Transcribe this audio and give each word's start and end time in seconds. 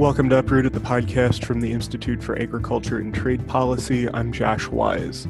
Welcome 0.00 0.30
to 0.30 0.38
Uprooted, 0.38 0.72
the 0.72 0.80
podcast 0.80 1.44
from 1.44 1.60
the 1.60 1.70
Institute 1.70 2.22
for 2.22 2.34
Agriculture 2.40 3.00
and 3.00 3.14
Trade 3.14 3.46
Policy. 3.46 4.08
I'm 4.08 4.32
Josh 4.32 4.66
Wise. 4.66 5.28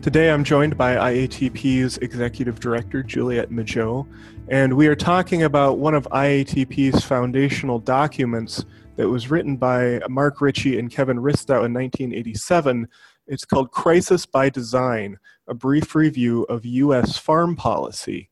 Today 0.00 0.30
I'm 0.30 0.42
joined 0.42 0.78
by 0.78 0.94
IATP's 0.94 1.98
Executive 1.98 2.58
Director, 2.58 3.02
Juliette 3.02 3.50
Majot, 3.50 4.08
and 4.48 4.72
we 4.72 4.86
are 4.86 4.96
talking 4.96 5.42
about 5.42 5.76
one 5.76 5.94
of 5.94 6.08
IATP's 6.10 7.04
foundational 7.04 7.78
documents 7.78 8.64
that 8.96 9.10
was 9.10 9.30
written 9.30 9.58
by 9.58 10.00
Mark 10.08 10.40
Ritchie 10.40 10.78
and 10.78 10.90
Kevin 10.90 11.18
Ristau 11.18 11.66
in 11.66 11.74
1987. 11.74 12.88
It's 13.26 13.44
called 13.44 13.72
Crisis 13.72 14.24
by 14.24 14.48
Design 14.48 15.18
A 15.48 15.52
Brief 15.52 15.94
Review 15.94 16.44
of 16.44 16.64
U.S. 16.64 17.18
Farm 17.18 17.56
Policy. 17.56 18.30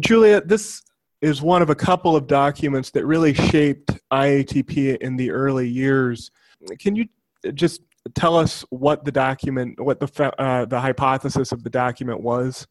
Juliette, 0.00 0.48
this 0.48 0.85
is 1.20 1.42
one 1.42 1.62
of 1.62 1.70
a 1.70 1.74
couple 1.74 2.14
of 2.14 2.26
documents 2.26 2.90
that 2.90 3.06
really 3.06 3.34
shaped 3.34 3.90
IATP 4.12 4.98
in 4.98 5.16
the 5.16 5.30
early 5.30 5.68
years. 5.68 6.30
Can 6.78 6.94
you 6.96 7.06
just 7.54 7.82
tell 8.14 8.36
us 8.36 8.64
what 8.70 9.04
the 9.04 9.12
document, 9.12 9.80
what 9.80 10.00
the 10.00 10.34
uh, 10.40 10.64
the 10.66 10.80
hypothesis 10.80 11.52
of 11.52 11.62
the 11.62 11.70
document 11.70 12.20
was? 12.20 12.66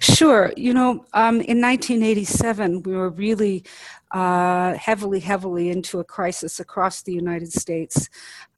Sure. 0.00 0.52
You 0.56 0.74
know, 0.74 1.04
um, 1.14 1.40
in 1.40 1.60
1987, 1.60 2.82
we 2.82 2.94
were 2.94 3.10
really 3.10 3.64
uh, 4.10 4.74
heavily, 4.74 5.20
heavily 5.20 5.70
into 5.70 6.00
a 6.00 6.04
crisis 6.04 6.60
across 6.60 7.02
the 7.02 7.12
United 7.12 7.52
States 7.52 8.08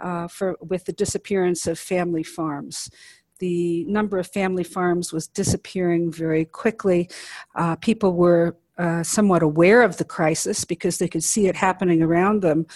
uh, 0.00 0.28
for 0.28 0.56
with 0.60 0.84
the 0.84 0.92
disappearance 0.92 1.66
of 1.66 1.78
family 1.78 2.22
farms 2.22 2.90
the 3.38 3.84
number 3.84 4.18
of 4.18 4.26
family 4.26 4.64
farms 4.64 5.12
was 5.12 5.28
disappearing 5.28 6.10
very 6.10 6.44
quickly. 6.44 7.08
Uh, 7.54 7.76
people 7.76 8.12
were 8.12 8.56
uh, 8.78 9.02
somewhat 9.02 9.42
aware 9.42 9.82
of 9.82 9.96
the 9.96 10.04
crisis 10.04 10.64
because 10.64 10.98
they 10.98 11.08
could 11.08 11.24
see 11.24 11.48
it 11.48 11.56
happening 11.56 12.02
around 12.02 12.42
them, 12.42 12.66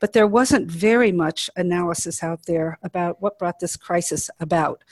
but 0.00 0.12
there 0.12 0.26
wasn't 0.26 0.70
very 0.70 1.12
much 1.12 1.48
analysis 1.56 2.22
out 2.22 2.46
there 2.46 2.78
about 2.82 3.22
what 3.22 3.38
brought 3.38 3.60
this 3.60 3.76
crisis 3.76 4.28
about 4.40 4.82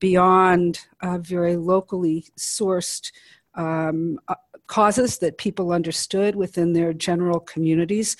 beyond 0.00 0.80
uh, 1.00 1.18
very 1.18 1.56
locally 1.56 2.26
sourced 2.36 3.12
um, 3.54 4.18
uh, 4.28 4.34
causes 4.66 5.18
that 5.18 5.38
people 5.38 5.72
understood 5.72 6.34
within 6.34 6.72
their 6.72 6.92
general 6.92 7.40
communities. 7.40 8.16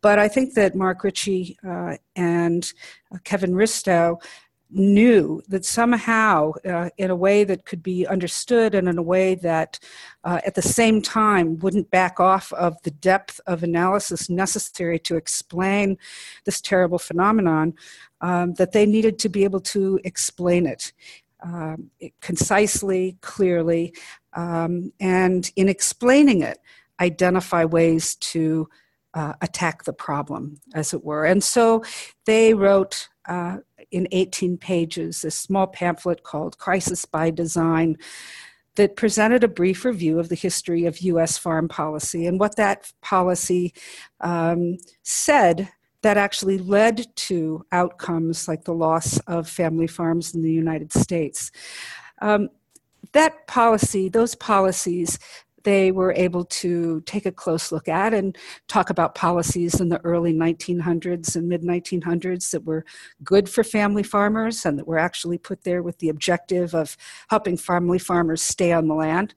But 0.00 0.18
I 0.18 0.28
think 0.28 0.54
that 0.54 0.74
Mark 0.74 1.04
Ritchie 1.04 1.58
uh, 1.66 1.96
and 2.16 2.72
uh, 3.12 3.18
Kevin 3.24 3.52
Ristau 3.52 4.20
knew 4.72 5.42
that 5.48 5.64
somehow, 5.64 6.52
uh, 6.64 6.90
in 6.96 7.10
a 7.10 7.16
way 7.16 7.44
that 7.44 7.64
could 7.64 7.82
be 7.82 8.06
understood 8.06 8.74
and 8.74 8.88
in 8.88 8.98
a 8.98 9.02
way 9.02 9.34
that 9.34 9.78
uh, 10.24 10.40
at 10.46 10.54
the 10.54 10.62
same 10.62 11.02
time 11.02 11.58
wouldn't 11.58 11.90
back 11.90 12.20
off 12.20 12.52
of 12.52 12.80
the 12.82 12.90
depth 12.90 13.40
of 13.46 13.62
analysis 13.62 14.30
necessary 14.30 14.98
to 14.98 15.16
explain 15.16 15.98
this 16.44 16.60
terrible 16.60 16.98
phenomenon, 16.98 17.74
um, 18.20 18.54
that 18.54 18.72
they 18.72 18.86
needed 18.86 19.18
to 19.18 19.28
be 19.28 19.44
able 19.44 19.60
to 19.60 19.98
explain 20.04 20.66
it. 20.66 20.92
Um, 21.42 21.90
concisely, 22.20 23.16
clearly, 23.22 23.94
um, 24.34 24.92
and 25.00 25.50
in 25.56 25.70
explaining 25.70 26.42
it, 26.42 26.58
identify 27.00 27.64
ways 27.64 28.14
to 28.16 28.68
uh, 29.14 29.32
attack 29.40 29.84
the 29.84 29.92
problem, 29.92 30.60
as 30.74 30.92
it 30.92 31.02
were. 31.02 31.24
And 31.24 31.42
so 31.42 31.82
they 32.26 32.52
wrote 32.54 33.08
uh, 33.26 33.58
in 33.90 34.08
18 34.12 34.56
pages 34.58 35.24
a 35.24 35.30
small 35.30 35.66
pamphlet 35.66 36.22
called 36.22 36.58
Crisis 36.58 37.04
by 37.04 37.30
Design 37.30 37.96
that 38.76 38.96
presented 38.96 39.44
a 39.44 39.48
brief 39.48 39.84
review 39.84 40.18
of 40.18 40.28
the 40.28 40.34
history 40.34 40.86
of 40.86 41.00
U.S. 41.00 41.36
farm 41.36 41.68
policy 41.68 42.26
and 42.26 42.38
what 42.38 42.56
that 42.56 42.92
policy 43.02 43.74
um, 44.20 44.78
said 45.02 45.68
that 46.02 46.16
actually 46.16 46.58
led 46.58 47.04
to 47.14 47.64
outcomes 47.72 48.48
like 48.48 48.64
the 48.64 48.74
loss 48.74 49.18
of 49.20 49.48
family 49.48 49.86
farms 49.86 50.34
in 50.34 50.42
the 50.42 50.52
United 50.52 50.92
States. 50.92 51.50
Um, 52.22 52.48
that 53.12 53.46
policy, 53.46 54.08
those 54.08 54.34
policies, 54.34 55.18
they 55.64 55.92
were 55.92 56.12
able 56.12 56.44
to 56.44 57.00
take 57.02 57.26
a 57.26 57.32
close 57.32 57.72
look 57.72 57.88
at 57.88 58.14
and 58.14 58.36
talk 58.68 58.90
about 58.90 59.14
policies 59.14 59.80
in 59.80 59.88
the 59.88 60.00
early 60.04 60.32
1900s 60.32 61.36
and 61.36 61.48
mid 61.48 61.62
1900s 61.62 62.50
that 62.50 62.64
were 62.64 62.84
good 63.22 63.48
for 63.48 63.64
family 63.64 64.02
farmers 64.02 64.64
and 64.64 64.78
that 64.78 64.86
were 64.86 64.98
actually 64.98 65.38
put 65.38 65.64
there 65.64 65.82
with 65.82 65.98
the 65.98 66.08
objective 66.08 66.74
of 66.74 66.96
helping 67.28 67.56
family 67.56 67.98
farmers 67.98 68.42
stay 68.42 68.72
on 68.72 68.88
the 68.88 68.94
land. 68.94 69.34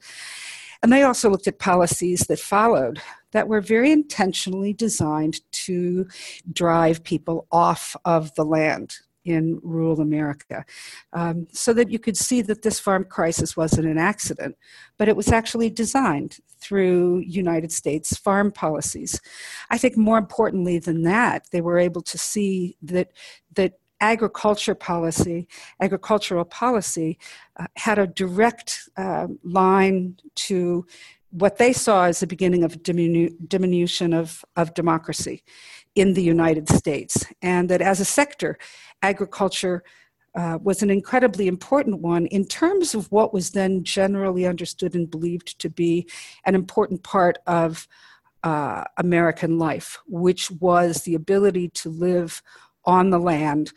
And 0.82 0.92
they 0.92 1.04
also 1.04 1.30
looked 1.30 1.48
at 1.48 1.60
policies 1.60 2.22
that 2.28 2.40
followed 2.40 3.02
that 3.32 3.48
were 3.48 3.62
very 3.62 3.92
intentionally 3.92 4.74
designed 4.74 5.40
to 5.52 6.08
drive 6.52 7.04
people 7.04 7.48
off 7.52 7.96
of 8.06 8.34
the 8.36 8.46
land, 8.46 8.96
in 9.26 9.60
rural 9.64 10.02
America, 10.02 10.66
um, 11.14 11.48
so 11.52 11.74
that 11.74 11.90
you 11.90 12.00
could 12.00 12.18
see 12.18 12.42
that 12.42 12.62
this 12.62 12.80
farm 12.80 13.06
crisis 13.06 13.56
wasn't 13.56 13.88
an 13.88 13.98
accident, 13.98 14.58
but 14.98 15.08
it 15.08 15.16
was 15.16 15.30
actually 15.30 15.70
designed 15.70 16.38
through 16.60 17.20
United 17.20 17.72
States 17.72 18.18
farm 18.18 18.52
policies. 18.52 19.20
I 19.70 19.78
think 19.78 19.98
more 19.98 20.18
importantly 20.18 20.80
than 20.80 21.04
that, 21.04 21.48
they 21.52 21.62
were 21.62 21.78
able 21.78 22.02
to 22.02 22.18
see 22.18 22.78
that 22.82 23.12
that 23.56 23.74
agriculture 24.02 24.76
policy, 24.76 25.48
agricultural 25.80 26.44
policy, 26.46 27.18
uh, 27.58 27.68
had 27.78 27.98
a 27.98 28.08
direct 28.08 28.90
uh, 28.98 29.28
line 29.44 30.18
to 30.36 30.86
what 31.30 31.58
they 31.58 31.74
saw 31.74 32.06
as 32.06 32.20
the 32.20 32.28
beginning 32.28 32.64
of 32.64 32.84
diminu- 32.84 33.34
diminution 33.48 34.14
of, 34.14 34.46
of 34.56 34.74
democracy 34.74 35.44
in 35.96 36.14
the 36.14 36.22
United 36.22 36.68
States, 36.70 37.26
and 37.42 37.70
that 37.70 37.82
as 37.82 38.00
a 38.00 38.06
sector, 38.06 38.58
agriculture 39.04 39.84
uh, 40.36 40.58
was 40.64 40.82
an 40.82 40.90
incredibly 40.90 41.48
important 41.48 42.00
one 42.00 42.26
in 42.28 42.46
terms 42.46 42.96
of 42.96 43.12
what 43.12 43.34
was 43.34 43.52
then 43.52 43.84
generally 43.84 44.48
understood 44.48 44.96
and 44.96 45.12
believed 45.12 45.60
to 45.60 45.70
be 45.70 46.08
an 46.46 46.56
important 46.56 47.04
part 47.04 47.38
of 47.46 47.88
uh, 48.44 48.84
American 48.98 49.60
life, 49.60 50.00
which 50.08 50.50
was 50.52 51.04
the 51.04 51.16
ability 51.16 51.70
to 51.70 51.90
live 51.90 52.42
on 52.86 53.10
the 53.10 53.20
land 53.20 53.72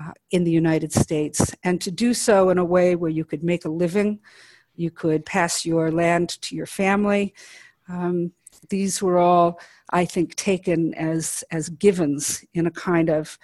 uh, 0.00 0.12
in 0.30 0.44
the 0.44 0.50
United 0.50 0.92
States 0.92 1.54
and 1.62 1.80
to 1.80 1.90
do 1.90 2.14
so 2.14 2.48
in 2.48 2.58
a 2.58 2.64
way 2.64 2.96
where 2.96 3.10
you 3.10 3.24
could 3.24 3.44
make 3.44 3.64
a 3.64 3.70
living, 3.70 4.18
you 4.74 4.90
could 4.90 5.24
pass 5.26 5.66
your 5.66 5.90
land 5.90 6.30
to 6.40 6.56
your 6.56 6.66
family. 6.66 7.34
Um, 7.88 8.32
these 8.70 9.02
were 9.02 9.18
all, 9.18 9.60
I 9.90 10.04
think, 10.06 10.34
taken 10.34 10.94
as, 10.94 11.44
as 11.50 11.68
givens 11.68 12.44
in 12.54 12.66
a 12.66 12.70
kind 12.70 13.10
of 13.10 13.38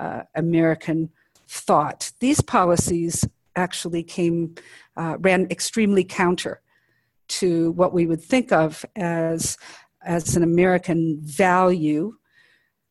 uh, 0.00 0.22
American 0.34 1.10
thought. 1.46 2.10
These 2.20 2.40
policies 2.40 3.24
actually 3.54 4.02
came, 4.02 4.54
uh, 4.96 5.16
ran 5.20 5.46
extremely 5.50 6.04
counter 6.04 6.62
to 7.28 7.72
what 7.72 7.92
we 7.92 8.06
would 8.06 8.22
think 8.22 8.50
of 8.50 8.84
as, 8.96 9.56
as 10.02 10.36
an 10.36 10.42
American 10.42 11.20
value 11.20 12.14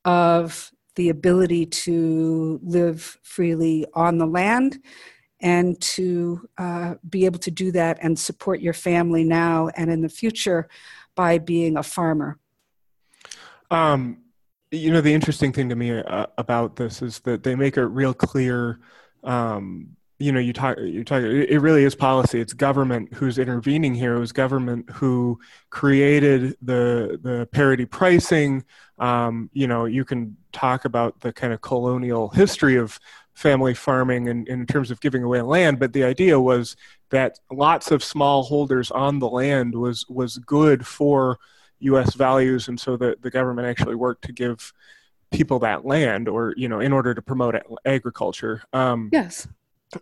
of 0.05 0.71
the 0.95 1.09
ability 1.09 1.65
to 1.65 2.59
live 2.63 3.17
freely 3.23 3.85
on 3.93 4.17
the 4.17 4.25
land 4.27 4.79
and 5.41 5.79
to 5.81 6.47
uh, 6.57 6.95
be 7.09 7.25
able 7.25 7.39
to 7.39 7.51
do 7.51 7.71
that 7.71 7.97
and 8.01 8.19
support 8.19 8.59
your 8.59 8.73
family 8.73 9.23
now 9.23 9.69
and 9.75 9.89
in 9.89 10.01
the 10.01 10.09
future 10.09 10.67
by 11.15 11.37
being 11.37 11.77
a 11.77 11.83
farmer. 11.83 12.37
Um, 13.71 14.23
you 14.71 14.91
know 14.91 15.01
the 15.01 15.13
interesting 15.13 15.51
thing 15.51 15.69
to 15.69 15.75
me 15.75 15.99
uh, 15.99 16.27
about 16.37 16.75
this 16.75 17.01
is 17.01 17.19
that 17.21 17.43
they 17.43 17.55
make 17.55 17.77
it 17.77 17.85
real 17.85 18.13
clear 18.13 18.79
um, 19.23 19.95
you 20.19 20.31
know 20.31 20.39
you 20.39 20.53
talk 20.53 20.77
you 20.79 21.03
talk 21.03 21.23
it 21.23 21.59
really 21.59 21.83
is 21.83 21.95
policy. 21.95 22.39
It's 22.41 22.53
government 22.53 23.13
who's 23.13 23.39
intervening 23.39 23.95
here. 23.95 24.15
It 24.15 24.19
was 24.19 24.33
government 24.33 24.89
who 24.89 25.39
created 25.69 26.57
the 26.61 27.19
the 27.21 27.47
parity 27.51 27.85
pricing. 27.85 28.65
Um, 28.99 29.49
you 29.53 29.65
know 29.65 29.85
you 29.85 30.03
can 30.03 30.35
talk 30.51 30.85
about 30.85 31.21
the 31.21 31.31
kind 31.31 31.53
of 31.53 31.61
colonial 31.61 32.29
history 32.29 32.75
of 32.75 32.99
family 33.33 33.73
farming 33.73 34.27
and, 34.27 34.47
in 34.49 34.65
terms 34.65 34.91
of 34.91 34.99
giving 34.99 35.23
away 35.23 35.41
land 35.41 35.79
but 35.79 35.93
the 35.93 36.03
idea 36.03 36.37
was 36.37 36.75
that 37.09 37.39
lots 37.49 37.89
of 37.89 38.03
small 38.03 38.43
holders 38.43 38.91
on 38.91 39.19
the 39.19 39.29
land 39.29 39.73
was 39.73 40.05
was 40.09 40.37
good 40.39 40.85
for 40.85 41.39
U.S. 41.79 42.13
values, 42.15 42.67
and 42.67 42.79
so 42.79 42.97
the, 42.97 43.17
the 43.21 43.29
government 43.29 43.67
actually 43.67 43.95
worked 43.95 44.25
to 44.25 44.31
give 44.31 44.73
people 45.31 45.59
that 45.59 45.85
land, 45.85 46.27
or 46.27 46.53
you 46.57 46.67
know, 46.67 46.79
in 46.79 46.93
order 46.93 47.13
to 47.13 47.21
promote 47.21 47.55
agriculture. 47.85 48.63
Um, 48.73 49.09
yes. 49.11 49.47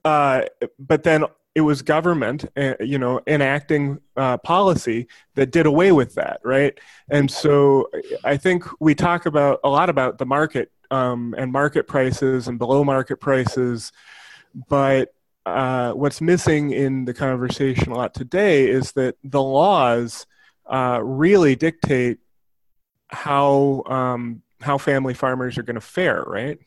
Uh, 0.04 0.42
but 0.80 1.04
then 1.04 1.26
it 1.56 1.62
was 1.62 1.82
government, 1.82 2.46
uh, 2.56 2.76
you 2.80 3.00
know, 3.00 3.20
enacting 3.26 4.00
uh, 4.16 4.38
policy 4.38 5.08
that 5.34 5.52
did 5.52 5.66
away 5.66 5.92
with 5.92 6.14
that, 6.14 6.40
right? 6.44 6.80
And 7.10 7.32
so 7.32 7.90
I 8.24 8.38
think 8.38 8.64
we 8.80 8.94
talk 8.94 9.26
about 9.26 9.60
a 9.64 9.70
lot 9.70 9.90
about 9.90 10.20
the 10.20 10.26
market 10.28 10.72
um, 10.92 11.34
and 11.36 11.52
market 11.52 11.88
prices 11.88 12.48
and 12.48 12.60
below 12.60 12.84
market 12.84 13.18
prices, 13.18 13.92
but 14.70 15.16
uh, 15.48 15.94
what's 15.94 16.22
missing 16.22 16.72
in 16.72 17.06
the 17.06 17.14
conversation 17.14 17.92
a 17.92 17.96
lot 17.96 18.14
today 18.14 18.70
is 18.70 18.92
that 18.92 19.16
the 19.24 19.42
laws 19.42 20.28
uh, 20.70 21.00
really 21.04 21.56
dictate 21.56 22.20
how 23.10 23.84
um, 23.88 24.42
how 24.62 24.78
family 24.78 25.14
farmers 25.14 25.58
are 25.58 25.64
going 25.64 25.76
to 25.76 25.82
fare, 25.82 26.24
right? 26.28 26.60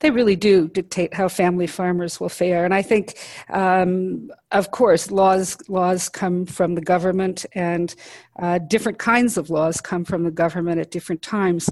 They 0.00 0.10
really 0.10 0.36
do 0.36 0.68
dictate 0.68 1.14
how 1.14 1.28
family 1.28 1.66
farmers 1.66 2.20
will 2.20 2.28
fare, 2.28 2.64
and 2.64 2.74
I 2.74 2.82
think, 2.82 3.18
um, 3.48 4.30
of 4.50 4.70
course, 4.70 5.10
laws 5.10 5.56
laws 5.68 6.08
come 6.08 6.46
from 6.46 6.74
the 6.74 6.80
government, 6.80 7.46
and 7.54 7.94
uh, 8.38 8.58
different 8.58 8.98
kinds 8.98 9.36
of 9.36 9.50
laws 9.50 9.80
come 9.80 10.04
from 10.04 10.24
the 10.24 10.30
government 10.30 10.78
at 10.78 10.90
different 10.90 11.22
times. 11.22 11.70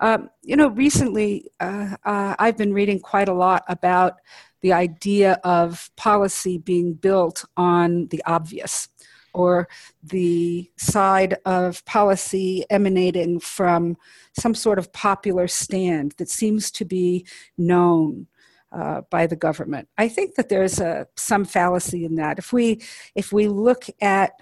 Um, 0.00 0.28
you 0.42 0.56
know, 0.56 0.68
recently 0.68 1.50
uh, 1.58 1.96
uh, 2.04 2.36
I've 2.38 2.56
been 2.56 2.74
reading 2.74 3.00
quite 3.00 3.28
a 3.28 3.34
lot 3.34 3.64
about 3.68 4.14
the 4.60 4.72
idea 4.72 5.40
of 5.44 5.90
policy 5.96 6.58
being 6.58 6.94
built 6.94 7.44
on 7.56 8.08
the 8.08 8.22
obvious 8.26 8.88
or 9.38 9.68
the 10.02 10.70
side 10.76 11.36
of 11.44 11.84
policy 11.84 12.64
emanating 12.70 13.40
from 13.40 13.96
some 14.32 14.54
sort 14.54 14.78
of 14.78 14.92
popular 14.92 15.46
stand 15.48 16.14
that 16.18 16.28
seems 16.28 16.70
to 16.72 16.84
be 16.84 17.26
known 17.56 18.26
uh, 18.72 19.00
by 19.10 19.26
the 19.26 19.36
government. 19.36 19.88
I 19.96 20.08
think 20.08 20.34
that 20.34 20.48
there's 20.48 20.80
a, 20.80 21.06
some 21.16 21.44
fallacy 21.44 22.04
in 22.04 22.16
that. 22.16 22.38
If 22.38 22.52
we 22.52 22.82
if 23.14 23.32
we 23.32 23.48
look 23.48 23.86
at 24.00 24.32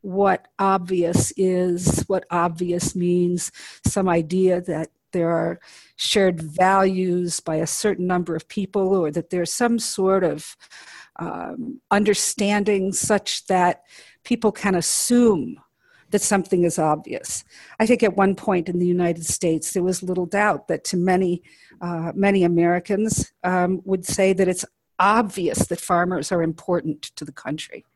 what 0.00 0.48
obvious 0.58 1.32
is, 1.36 2.04
what 2.06 2.24
obvious 2.30 2.94
means, 2.96 3.52
some 3.84 4.08
idea 4.08 4.60
that 4.62 4.88
there 5.12 5.30
are 5.30 5.58
shared 5.96 6.40
values 6.40 7.40
by 7.40 7.56
a 7.56 7.66
certain 7.66 8.06
number 8.06 8.36
of 8.36 8.48
people, 8.48 8.94
or 8.94 9.10
that 9.10 9.30
there's 9.30 9.52
some 9.52 9.78
sort 9.78 10.24
of 10.24 10.56
um, 11.18 11.80
understanding 11.90 12.92
such 12.92 13.46
that 13.46 13.82
people 14.28 14.52
can 14.52 14.74
assume 14.74 15.58
that 16.10 16.20
something 16.20 16.64
is 16.64 16.78
obvious. 16.78 17.44
I 17.80 17.86
think 17.86 18.02
at 18.02 18.16
one 18.16 18.34
point 18.34 18.68
in 18.68 18.78
the 18.78 18.86
United 18.86 19.24
States, 19.24 19.72
there 19.72 19.82
was 19.82 20.02
little 20.02 20.26
doubt 20.26 20.68
that 20.68 20.84
to 20.84 20.98
many, 20.98 21.42
uh, 21.80 22.12
many 22.14 22.44
Americans 22.44 23.32
um, 23.42 23.80
would 23.84 24.04
say 24.04 24.34
that 24.34 24.46
it's 24.46 24.66
obvious 24.98 25.66
that 25.68 25.80
farmers 25.80 26.30
are 26.30 26.42
important 26.42 27.02
to 27.16 27.24
the 27.24 27.32
country. 27.32 27.86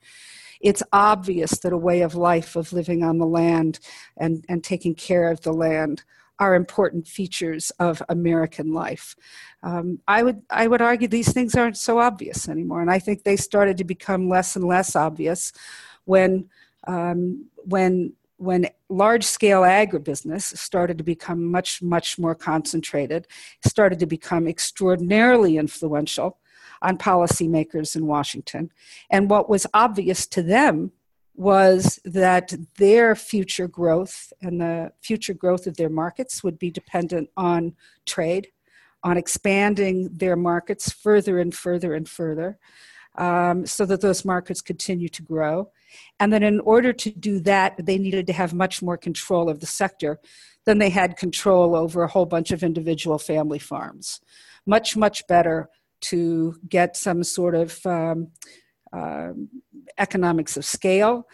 It's 0.63 0.83
obvious 0.93 1.59
that 1.59 1.73
a 1.73 1.85
way 1.89 2.01
of 2.01 2.15
life 2.15 2.57
of 2.57 2.73
living 2.73 3.03
on 3.05 3.19
the 3.19 3.27
land 3.27 3.79
and, 4.17 4.45
and 4.49 4.65
taking 4.65 4.95
care 4.95 5.31
of 5.31 5.43
the 5.43 5.53
land 5.53 6.03
are 6.39 6.55
important 6.55 7.07
features 7.07 7.71
of 7.79 8.03
American 8.09 8.73
life. 8.73 9.15
Um, 9.63 10.01
I 10.09 10.23
would 10.23 10.43
I 10.51 10.67
would 10.67 10.83
argue 10.83 11.07
these 11.07 11.33
things 11.33 11.55
aren't 11.55 11.77
so 11.77 11.99
obvious 11.99 12.49
anymore, 12.49 12.81
and 12.81 12.91
I 12.91 12.99
think 12.99 13.23
they 13.23 13.37
started 13.37 13.77
to 13.79 13.85
become 13.85 14.29
less 14.29 14.57
and 14.57 14.65
less 14.65 14.97
obvious 14.97 15.53
when 16.05 16.49
um, 16.87 17.47
when 17.65 18.13
when 18.37 18.67
large 18.89 19.25
scale 19.25 19.63
agribusiness 19.63 20.57
started 20.57 20.99
to 20.99 21.05
become 21.05 21.45
much 21.45 21.83
much 21.83 22.19
more 22.19 22.35
concentrated, 22.35 23.27
started 23.65 23.99
to 24.01 24.07
become 24.07 24.49
extraordinarily 24.49 25.57
influential 25.57 26.39
on 26.81 26.99
policymakers 26.99 27.95
in 27.95 28.07
Washington, 28.07 28.71
and 29.11 29.31
what 29.31 29.49
was 29.49 29.67
obvious 29.73 30.27
to 30.27 30.43
them 30.43 30.93
was 31.35 31.99
that 32.05 32.53
their 32.77 33.15
future 33.15 33.69
growth 33.69 34.33
and 34.43 34.61
the 34.61 34.93
future 35.01 35.35
growth 35.35 35.67
of 35.67 35.77
their 35.77 35.89
markets 35.89 36.45
would 36.45 36.59
be 36.59 36.71
dependent 36.71 37.31
on 37.37 37.75
trade, 38.05 38.49
on 39.03 39.17
expanding 39.17 40.11
their 40.13 40.37
markets 40.37 40.93
further 40.93 41.39
and 41.39 41.55
further 41.55 41.95
and 41.95 42.09
further, 42.09 42.59
um, 43.17 43.65
so 43.67 43.87
that 43.87 44.01
those 44.01 44.25
markets 44.25 44.61
continue 44.61 45.09
to 45.09 45.23
grow. 45.23 45.71
And 46.21 46.33
then, 46.33 46.43
in 46.43 46.61
order 46.61 46.93
to 46.93 47.11
do 47.11 47.41
that, 47.41 47.85
they 47.85 47.99
needed 47.99 48.27
to 48.29 48.33
have 48.33 48.55
much 48.55 48.83
more 48.83 48.97
control 48.97 49.49
of 49.49 49.61
the 49.61 49.67
sector 49.67 50.21
than 50.65 50.79
they 50.79 50.91
had 50.91 51.17
control 51.17 51.75
over 51.75 52.03
a 52.03 52.09
whole 52.09 52.27
bunch 52.27 52.51
of 52.51 52.63
individual 52.63 53.19
family 53.19 53.59
farms. 53.59 54.21
Much, 54.67 54.97
much 54.97 55.27
better 55.27 55.69
to 56.03 56.55
get 56.69 56.97
some 56.97 57.23
sort 57.25 57.55
of 57.55 57.85
um, 57.87 58.29
uh, 58.93 59.33
economics 59.99 60.57
of 60.57 60.65
scale 60.65 61.27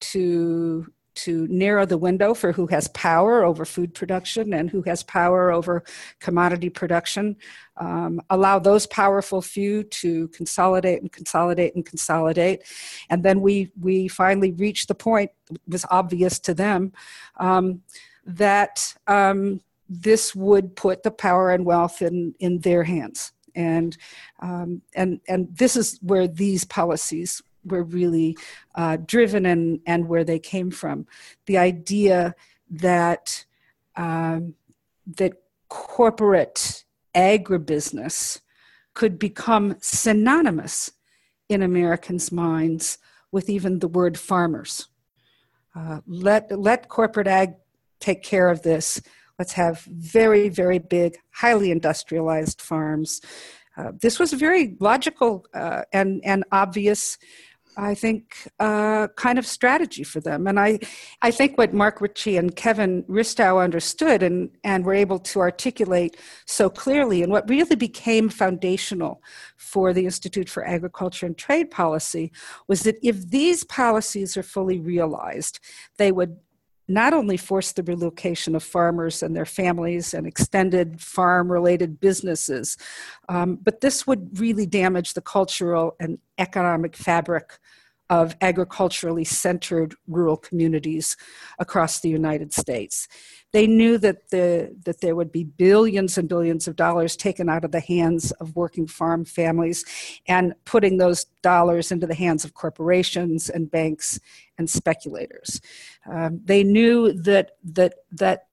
to 0.00 0.86
to 1.16 1.46
narrow 1.48 1.86
the 1.86 1.98
window 1.98 2.34
for 2.34 2.52
who 2.52 2.66
has 2.68 2.88
power 2.88 3.44
over 3.44 3.64
food 3.64 3.94
production 3.94 4.52
and 4.52 4.70
who 4.70 4.82
has 4.82 5.02
power 5.02 5.50
over 5.50 5.82
commodity 6.20 6.70
production. 6.70 7.36
Um, 7.78 8.20
allow 8.30 8.58
those 8.58 8.86
powerful 8.86 9.42
few 9.42 9.82
to 9.82 10.28
consolidate 10.28 11.00
and 11.02 11.10
consolidate 11.10 11.74
and 11.74 11.84
consolidate. 11.84 12.62
And 13.10 13.22
then 13.22 13.40
we, 13.40 13.72
we 13.80 14.08
finally 14.08 14.52
reached 14.52 14.88
the 14.88 14.94
point, 14.94 15.30
it 15.50 15.60
was 15.68 15.84
obvious 15.90 16.38
to 16.40 16.54
them, 16.54 16.92
um, 17.38 17.82
that 18.24 18.94
um, 19.06 19.60
this 19.88 20.34
would 20.34 20.76
put 20.76 21.02
the 21.02 21.10
power 21.10 21.50
and 21.50 21.64
wealth 21.64 22.02
in, 22.02 22.34
in 22.38 22.60
their 22.60 22.84
hands. 22.84 23.32
And, 23.54 23.96
um, 24.40 24.82
and, 24.94 25.20
and 25.28 25.48
this 25.56 25.76
is 25.76 25.98
where 26.02 26.28
these 26.28 26.64
policies 26.64 27.40
were 27.66 27.82
really 27.82 28.36
uh, 28.74 28.96
driven 29.04 29.46
and, 29.46 29.80
and 29.86 30.08
where 30.08 30.24
they 30.24 30.38
came 30.38 30.70
from. 30.70 31.06
The 31.46 31.58
idea 31.58 32.34
that, 32.70 33.44
um, 33.96 34.54
that 35.16 35.34
corporate 35.68 36.84
agribusiness 37.14 38.40
could 38.94 39.18
become 39.18 39.76
synonymous 39.80 40.92
in 41.48 41.62
Americans' 41.62 42.32
minds 42.32 42.98
with 43.30 43.48
even 43.48 43.78
the 43.78 43.88
word 43.88 44.18
farmers. 44.18 44.88
Uh, 45.74 46.00
let, 46.06 46.50
let 46.58 46.88
corporate 46.88 47.26
ag 47.26 47.54
take 48.00 48.22
care 48.22 48.48
of 48.48 48.62
this. 48.62 49.00
Let's 49.38 49.52
have 49.52 49.80
very, 49.80 50.48
very 50.48 50.78
big, 50.78 51.18
highly 51.30 51.70
industrialized 51.70 52.60
farms. 52.60 53.20
Uh, 53.76 53.92
this 54.00 54.18
was 54.18 54.32
a 54.32 54.36
very 54.36 54.76
logical 54.80 55.46
uh, 55.52 55.82
and, 55.92 56.22
and 56.24 56.44
obvious 56.50 57.18
I 57.76 57.94
think, 57.94 58.48
uh, 58.58 59.08
kind 59.16 59.38
of 59.38 59.46
strategy 59.46 60.02
for 60.02 60.20
them. 60.20 60.46
And 60.46 60.58
I, 60.58 60.78
I 61.20 61.30
think 61.30 61.58
what 61.58 61.74
Mark 61.74 62.00
Ritchie 62.00 62.38
and 62.38 62.56
Kevin 62.56 63.02
Ristau 63.04 63.62
understood 63.62 64.22
and, 64.22 64.50
and 64.64 64.84
were 64.84 64.94
able 64.94 65.18
to 65.18 65.40
articulate 65.40 66.16
so 66.46 66.70
clearly, 66.70 67.22
and 67.22 67.30
what 67.30 67.48
really 67.48 67.76
became 67.76 68.28
foundational 68.30 69.22
for 69.56 69.92
the 69.92 70.06
Institute 70.06 70.48
for 70.48 70.66
Agriculture 70.66 71.26
and 71.26 71.36
Trade 71.36 71.70
Policy, 71.70 72.32
was 72.66 72.82
that 72.84 72.96
if 73.02 73.28
these 73.28 73.64
policies 73.64 74.36
are 74.36 74.42
fully 74.42 74.80
realized, 74.80 75.60
they 75.98 76.12
would 76.12 76.38
not 76.88 77.12
only 77.12 77.36
force 77.36 77.72
the 77.72 77.82
relocation 77.82 78.54
of 78.54 78.62
farmers 78.62 79.22
and 79.22 79.34
their 79.34 79.46
families 79.46 80.14
and 80.14 80.26
extended 80.26 81.00
farm 81.00 81.50
related 81.50 82.00
businesses, 82.00 82.76
um, 83.28 83.56
but 83.62 83.80
this 83.80 84.06
would 84.06 84.38
really 84.38 84.66
damage 84.66 85.14
the 85.14 85.20
cultural 85.20 85.96
and 85.98 86.18
economic 86.38 86.96
fabric 86.96 87.58
of 88.08 88.36
agriculturally 88.40 89.24
centered 89.24 89.94
rural 90.06 90.36
communities 90.36 91.16
across 91.58 92.00
the 92.00 92.08
United 92.08 92.52
States. 92.52 93.08
They 93.52 93.66
knew 93.66 93.98
that, 93.98 94.30
the, 94.30 94.76
that 94.84 95.00
there 95.00 95.16
would 95.16 95.32
be 95.32 95.44
billions 95.44 96.18
and 96.18 96.28
billions 96.28 96.68
of 96.68 96.76
dollars 96.76 97.16
taken 97.16 97.48
out 97.48 97.64
of 97.64 97.72
the 97.72 97.80
hands 97.80 98.30
of 98.32 98.54
working 98.54 98.86
farm 98.86 99.24
families 99.24 99.84
and 100.28 100.54
putting 100.64 100.98
those 100.98 101.24
dollars 101.42 101.90
into 101.90 102.06
the 102.06 102.14
hands 102.14 102.44
of 102.44 102.54
corporations 102.54 103.48
and 103.48 103.70
banks 103.70 104.20
and 104.58 104.68
speculators. 104.68 105.60
Um, 106.10 106.40
they 106.44 106.62
knew 106.62 107.12
that, 107.22 107.52
that, 107.64 107.94
that 108.12 108.46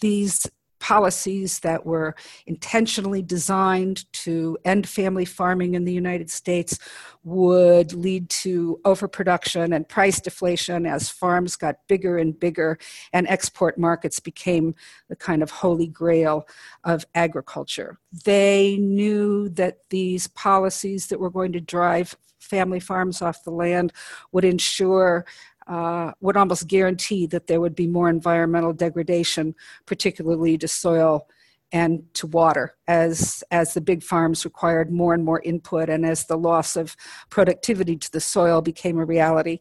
these 0.00 0.46
policies 0.82 1.60
that 1.60 1.86
were 1.86 2.12
intentionally 2.48 3.22
designed 3.22 4.04
to 4.12 4.58
end 4.64 4.88
family 4.88 5.24
farming 5.24 5.74
in 5.74 5.84
the 5.84 5.92
United 5.92 6.28
States 6.28 6.76
would 7.22 7.92
lead 7.92 8.28
to 8.28 8.80
overproduction 8.84 9.72
and 9.74 9.88
price 9.88 10.20
deflation 10.20 10.84
as 10.84 11.08
farms 11.08 11.54
got 11.54 11.76
bigger 11.86 12.18
and 12.18 12.38
bigger 12.40 12.76
and 13.12 13.28
export 13.28 13.78
markets 13.78 14.18
became 14.18 14.74
the 15.08 15.14
kind 15.14 15.40
of 15.40 15.52
holy 15.52 15.86
grail 15.86 16.48
of 16.82 17.06
agriculture. 17.14 18.00
They 18.24 18.76
knew 18.78 19.50
that 19.50 19.78
these 19.90 20.26
policies 20.26 21.06
that 21.06 21.20
were 21.20 21.30
going 21.30 21.52
to 21.52 21.60
drive 21.60 22.16
family 22.40 22.80
farms 22.80 23.22
off 23.22 23.44
the 23.44 23.52
land 23.52 23.92
would 24.32 24.44
ensure 24.44 25.24
uh, 25.66 26.12
would 26.20 26.36
almost 26.36 26.66
guarantee 26.66 27.26
that 27.26 27.46
there 27.46 27.60
would 27.60 27.74
be 27.74 27.86
more 27.86 28.08
environmental 28.08 28.72
degradation, 28.72 29.54
particularly 29.86 30.58
to 30.58 30.68
soil 30.68 31.28
and 31.72 32.02
to 32.14 32.26
water, 32.26 32.74
as, 32.86 33.42
as 33.50 33.72
the 33.72 33.80
big 33.80 34.02
farms 34.02 34.44
required 34.44 34.92
more 34.92 35.14
and 35.14 35.24
more 35.24 35.40
input 35.40 35.88
and 35.88 36.04
as 36.04 36.26
the 36.26 36.36
loss 36.36 36.76
of 36.76 36.94
productivity 37.30 37.96
to 37.96 38.12
the 38.12 38.20
soil 38.20 38.60
became 38.60 38.98
a 38.98 39.04
reality. 39.04 39.58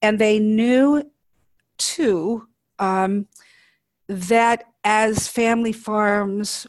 And 0.00 0.18
they 0.20 0.38
knew, 0.38 1.02
too, 1.76 2.46
um, 2.78 3.26
that 4.06 4.64
as 4.84 5.26
family 5.26 5.72
farms 5.72 6.66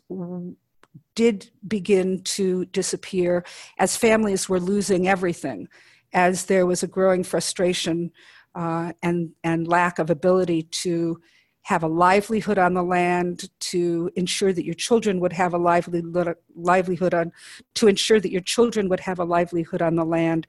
did 1.15 1.51
begin 1.67 2.23
to 2.23 2.65
disappear, 2.65 3.43
as 3.77 3.95
families 3.95 4.49
were 4.49 4.59
losing 4.59 5.07
everything, 5.07 5.67
as 6.13 6.45
there 6.45 6.65
was 6.65 6.81
a 6.81 6.87
growing 6.87 7.23
frustration 7.23 8.11
uh, 8.55 8.93
and, 9.03 9.31
and 9.43 9.67
lack 9.67 9.99
of 9.99 10.09
ability 10.09 10.63
to 10.63 11.19
have 11.63 11.83
a 11.83 11.87
livelihood 11.87 12.57
on 12.57 12.73
the 12.73 12.83
land, 12.83 13.49
to 13.59 14.09
ensure 14.15 14.53
that 14.53 14.65
your 14.65 14.73
children 14.73 15.19
would 15.19 15.33
have 15.33 15.53
a 15.53 15.57
livelihood, 15.57 16.35
livelihood 16.55 17.13
on, 17.13 17.31
to 17.75 17.87
ensure 17.87 18.19
that 18.19 18.31
your 18.31 18.41
children 18.41 18.89
would 18.89 19.01
have 19.01 19.19
a 19.19 19.25
livelihood 19.25 19.81
on 19.81 19.95
the 19.95 20.05
land, 20.05 20.47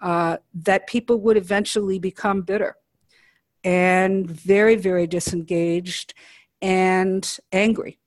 uh, 0.00 0.36
that 0.52 0.86
people 0.86 1.20
would 1.20 1.36
eventually 1.36 1.98
become 1.98 2.42
bitter 2.42 2.76
and 3.64 4.28
very, 4.30 4.76
very 4.76 5.06
disengaged 5.06 6.14
and 6.60 7.38
angry 7.52 7.98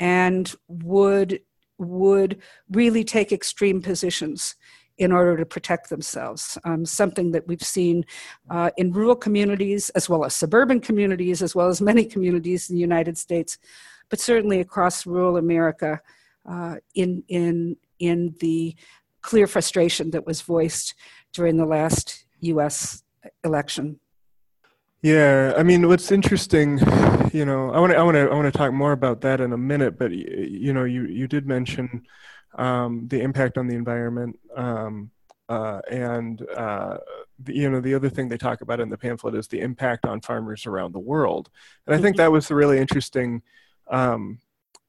and 0.00 0.54
would 0.68 1.40
would 1.78 2.40
really 2.70 3.02
take 3.02 3.32
extreme 3.32 3.82
positions 3.82 4.54
in 5.02 5.12
order 5.12 5.36
to 5.36 5.44
protect 5.44 5.90
themselves. 5.90 6.58
Um, 6.64 6.84
something 6.86 7.32
that 7.32 7.46
we've 7.46 7.62
seen 7.62 8.04
uh, 8.50 8.70
in 8.76 8.92
rural 8.92 9.16
communities, 9.16 9.90
as 9.90 10.08
well 10.08 10.24
as 10.24 10.34
suburban 10.34 10.80
communities, 10.80 11.42
as 11.42 11.54
well 11.54 11.68
as 11.68 11.80
many 11.80 12.04
communities 12.04 12.70
in 12.70 12.76
the 12.76 12.80
United 12.80 13.18
States, 13.18 13.58
but 14.08 14.20
certainly 14.20 14.60
across 14.60 15.06
rural 15.06 15.36
America 15.36 16.00
uh, 16.48 16.76
in, 16.94 17.22
in, 17.28 17.76
in 17.98 18.34
the 18.40 18.74
clear 19.22 19.46
frustration 19.46 20.10
that 20.10 20.26
was 20.26 20.40
voiced 20.42 20.94
during 21.32 21.56
the 21.56 21.66
last 21.66 22.24
US 22.40 23.02
election. 23.44 23.98
Yeah, 25.02 25.54
I 25.56 25.64
mean, 25.64 25.88
what's 25.88 26.12
interesting, 26.12 26.78
you 27.32 27.44
know, 27.44 27.72
I 27.72 27.80
want 27.80 27.92
to, 27.92 27.98
I 27.98 28.02
want 28.02 28.14
to, 28.14 28.30
I 28.30 28.34
want 28.34 28.52
to 28.52 28.56
talk 28.56 28.72
more 28.72 28.92
about 28.92 29.20
that 29.22 29.40
in 29.40 29.52
a 29.52 29.58
minute. 29.58 29.98
But 29.98 30.12
you 30.12 30.72
know, 30.72 30.84
you 30.84 31.06
you 31.06 31.26
did 31.26 31.44
mention 31.44 32.04
um, 32.54 33.08
the 33.08 33.20
impact 33.20 33.58
on 33.58 33.66
the 33.66 33.74
environment, 33.74 34.38
um, 34.56 35.10
uh, 35.48 35.80
and 35.90 36.46
uh, 36.56 36.98
the, 37.38 37.54
you 37.54 37.70
know, 37.70 37.80
the 37.80 37.94
other 37.94 38.08
thing 38.08 38.28
they 38.28 38.38
talk 38.38 38.60
about 38.60 38.80
in 38.80 38.88
the 38.88 38.98
pamphlet 38.98 39.34
is 39.34 39.48
the 39.48 39.60
impact 39.60 40.06
on 40.06 40.20
farmers 40.20 40.66
around 40.66 40.92
the 40.92 40.98
world. 40.98 41.50
And 41.86 41.94
I 41.94 41.98
think 41.98 42.16
mm-hmm. 42.16 42.22
that 42.22 42.32
was 42.32 42.48
the 42.48 42.54
really 42.54 42.78
interesting 42.78 43.42
um, 43.90 44.38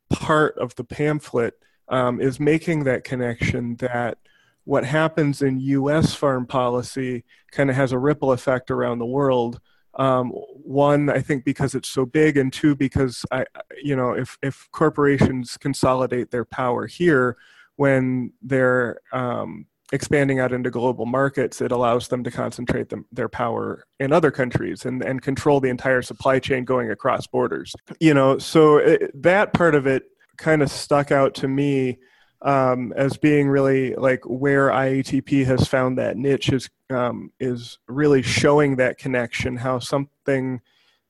part 0.10 0.58
of 0.58 0.76
the 0.76 0.84
pamphlet 0.84 1.56
um, 1.90 2.22
is 2.22 2.40
making 2.40 2.86
that 2.86 3.04
connection 3.04 3.76
that 3.78 4.18
what 4.66 4.86
happens 4.86 5.42
in 5.42 5.60
U.S. 5.60 6.14
farm 6.14 6.46
policy 6.46 7.24
kind 7.52 7.70
of 7.70 7.76
has 7.76 7.92
a 7.92 8.00
ripple 8.00 8.32
effect 8.32 8.72
around 8.72 9.00
the 9.00 9.06
world 9.06 9.60
um, 9.96 10.30
one, 10.30 11.10
I 11.10 11.20
think 11.20 11.46
because 11.46 11.76
it's 11.76 11.90
so 11.90 12.06
big, 12.06 12.38
and 12.38 12.52
two, 12.52 12.76
because 12.76 13.26
I, 13.32 13.46
you 13.82 13.96
know, 13.96 14.14
if 14.14 14.38
if 14.42 14.68
corporations 14.72 15.58
consolidate 15.58 16.32
their 16.32 16.46
power 16.46 16.88
here 16.88 17.38
when 17.76 18.34
they're 18.42 19.00
um, 19.12 19.66
expanding 19.92 20.40
out 20.40 20.52
into 20.52 20.72
global 20.72 21.06
markets, 21.06 21.62
it 21.62 21.72
allows 21.72 22.08
them 22.08 22.24
to 22.24 22.32
concentrate 22.32 22.90
them, 22.90 23.06
their 23.12 23.30
power 23.30 23.86
in 24.00 24.12
other 24.12 24.32
countries 24.32 24.86
and, 24.86 25.04
and 25.04 25.22
control 25.22 25.60
the 25.60 25.70
entire 25.70 26.02
supply 26.02 26.40
chain 26.40 26.66
going 26.66 26.90
across 26.90 27.28
borders. 27.28 27.76
You 28.00 28.14
know, 28.14 28.40
so 28.40 28.78
it, 28.78 29.12
that 29.22 29.54
part 29.54 29.76
of 29.76 29.86
it 29.86 30.04
kind 30.38 30.64
of 30.64 30.72
stuck 30.72 31.12
out 31.12 31.36
to 31.36 31.48
me 31.48 32.00
um, 32.44 32.94
as 32.96 33.18
being 33.18 33.48
really 33.48 33.96
like 33.96 34.22
where 34.26 34.70
IATP 34.70 35.46
has 35.46 35.68
found 35.68 35.98
that 35.98 36.18
niche 36.18 36.50
is 36.50 36.70
um, 36.90 37.32
is 37.40 37.80
really 37.88 38.22
showing 38.22 38.76
that 38.76 38.98
connection, 38.98 39.56
how 39.56 39.80
something 39.80 40.62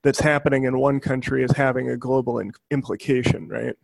that's 0.04 0.20
happening 0.20 0.66
in 0.66 0.78
one 0.78 1.00
country 1.00 1.44
is 1.44 1.52
having 1.52 1.90
a 1.90 1.98
global 1.98 2.40
in- 2.40 2.54
implication, 2.72 3.48
right? 3.48 3.76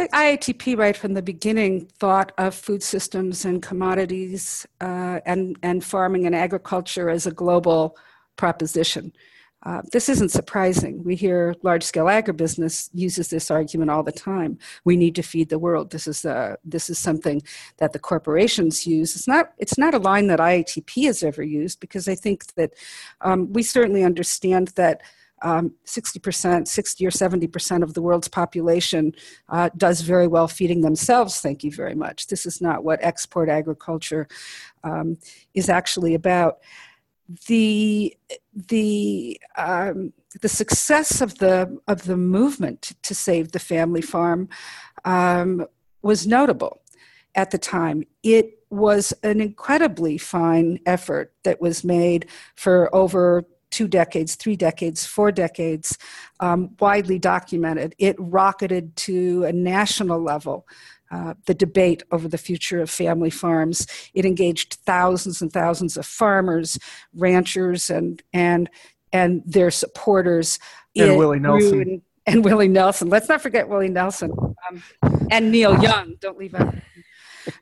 IATP, 0.00 0.78
right 0.78 0.96
from 0.96 1.14
the 1.14 1.22
beginning, 1.22 1.86
thought 1.98 2.30
of 2.38 2.54
food 2.54 2.84
systems 2.84 3.44
and 3.44 3.60
commodities 3.60 4.64
uh, 4.80 5.18
and, 5.26 5.58
and 5.64 5.82
farming 5.82 6.24
and 6.24 6.36
agriculture 6.36 7.10
as 7.10 7.26
a 7.26 7.32
global 7.32 7.96
proposition. 8.36 9.12
Uh, 9.64 9.82
this 9.92 10.08
isn't 10.08 10.30
surprising. 10.30 11.02
We 11.02 11.16
hear 11.16 11.54
large 11.62 11.82
scale 11.82 12.06
agribusiness 12.06 12.90
uses 12.92 13.28
this 13.28 13.50
argument 13.50 13.90
all 13.90 14.04
the 14.04 14.12
time. 14.12 14.58
We 14.84 14.96
need 14.96 15.14
to 15.16 15.22
feed 15.22 15.48
the 15.48 15.58
world. 15.58 15.90
This 15.90 16.06
is, 16.06 16.24
uh, 16.24 16.56
this 16.64 16.88
is 16.88 16.98
something 16.98 17.42
that 17.78 17.92
the 17.92 17.98
corporations 17.98 18.86
use. 18.86 19.16
It's 19.16 19.26
not, 19.26 19.52
it's 19.58 19.76
not 19.76 19.94
a 19.94 19.98
line 19.98 20.28
that 20.28 20.38
IATP 20.38 21.06
has 21.06 21.22
ever 21.24 21.42
used 21.42 21.80
because 21.80 22.06
I 22.06 22.14
think 22.14 22.54
that 22.54 22.74
um, 23.20 23.52
we 23.52 23.62
certainly 23.64 24.04
understand 24.04 24.68
that 24.76 25.02
um, 25.42 25.74
60%, 25.86 26.66
60 26.66 27.06
or 27.06 27.10
70% 27.10 27.82
of 27.82 27.94
the 27.94 28.02
world's 28.02 28.28
population 28.28 29.12
uh, 29.48 29.70
does 29.76 30.00
very 30.00 30.26
well 30.26 30.48
feeding 30.48 30.80
themselves, 30.80 31.40
thank 31.40 31.62
you 31.62 31.70
very 31.70 31.94
much. 31.94 32.26
This 32.26 32.46
is 32.46 32.60
not 32.60 32.84
what 32.84 32.98
export 33.02 33.48
agriculture 33.48 34.26
um, 34.84 35.18
is 35.54 35.68
actually 35.68 36.14
about 36.14 36.58
the 37.46 38.16
the 38.54 39.40
um, 39.56 40.12
the 40.40 40.48
success 40.48 41.20
of 41.20 41.38
the 41.38 41.78
of 41.86 42.04
the 42.04 42.16
movement 42.16 42.92
to 43.02 43.14
save 43.14 43.52
the 43.52 43.58
family 43.58 44.02
farm 44.02 44.48
um, 45.04 45.66
was 46.02 46.26
notable 46.26 46.80
at 47.34 47.50
the 47.50 47.58
time. 47.58 48.04
It 48.22 48.58
was 48.70 49.12
an 49.22 49.40
incredibly 49.40 50.18
fine 50.18 50.78
effort 50.86 51.32
that 51.44 51.60
was 51.60 51.84
made 51.84 52.26
for 52.54 52.94
over 52.94 53.44
two 53.70 53.88
decades, 53.88 54.34
three 54.34 54.56
decades, 54.56 55.04
four 55.04 55.30
decades, 55.30 55.98
um, 56.40 56.74
widely 56.80 57.18
documented. 57.18 57.94
It 57.98 58.16
rocketed 58.18 58.96
to 58.96 59.44
a 59.44 59.52
national 59.52 60.20
level 60.22 60.66
uh, 61.10 61.34
the 61.46 61.54
debate 61.54 62.02
over 62.10 62.28
the 62.28 62.38
future 62.38 62.80
of 62.80 62.90
family 62.90 63.30
farms. 63.30 63.86
It 64.14 64.24
engaged 64.24 64.74
thousands 64.86 65.40
and 65.40 65.52
thousands 65.52 65.96
of 65.96 66.06
farmers, 66.06 66.78
ranchers, 67.14 67.90
and 67.90 68.22
and 68.32 68.68
and 69.12 69.42
their 69.46 69.70
supporters. 69.70 70.58
And 70.96 71.16
Willie 71.16 71.40
Nelson. 71.40 71.80
And, 71.80 72.02
and, 72.26 72.44
Willie 72.44 72.68
Nelson. 72.68 73.08
Let's 73.08 73.28
not 73.28 73.40
forget 73.40 73.68
Willie 73.68 73.88
Nelson 73.88 74.32
um, 74.32 74.82
and 75.30 75.50
Neil 75.50 75.82
Young. 75.82 76.16
Don't 76.20 76.38
leave 76.38 76.54
out. 76.54 76.74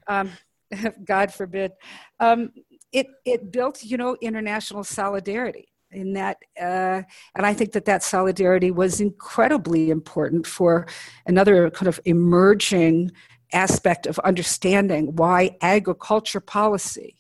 Um, 0.08 0.32
God 1.04 1.32
forbid. 1.32 1.70
Um, 2.18 2.50
it 2.90 3.06
it 3.24 3.52
built, 3.52 3.84
you 3.84 3.96
know, 3.96 4.16
international 4.20 4.82
solidarity 4.82 5.68
in 5.92 6.12
that 6.14 6.38
uh, 6.60 7.02
and 7.34 7.46
i 7.46 7.54
think 7.54 7.72
that 7.72 7.84
that 7.84 8.02
solidarity 8.02 8.70
was 8.70 9.00
incredibly 9.00 9.90
important 9.90 10.46
for 10.46 10.86
another 11.26 11.70
kind 11.70 11.88
of 11.88 12.00
emerging 12.04 13.10
aspect 13.52 14.06
of 14.06 14.18
understanding 14.20 15.16
why 15.16 15.56
agriculture 15.60 16.40
policy 16.40 17.16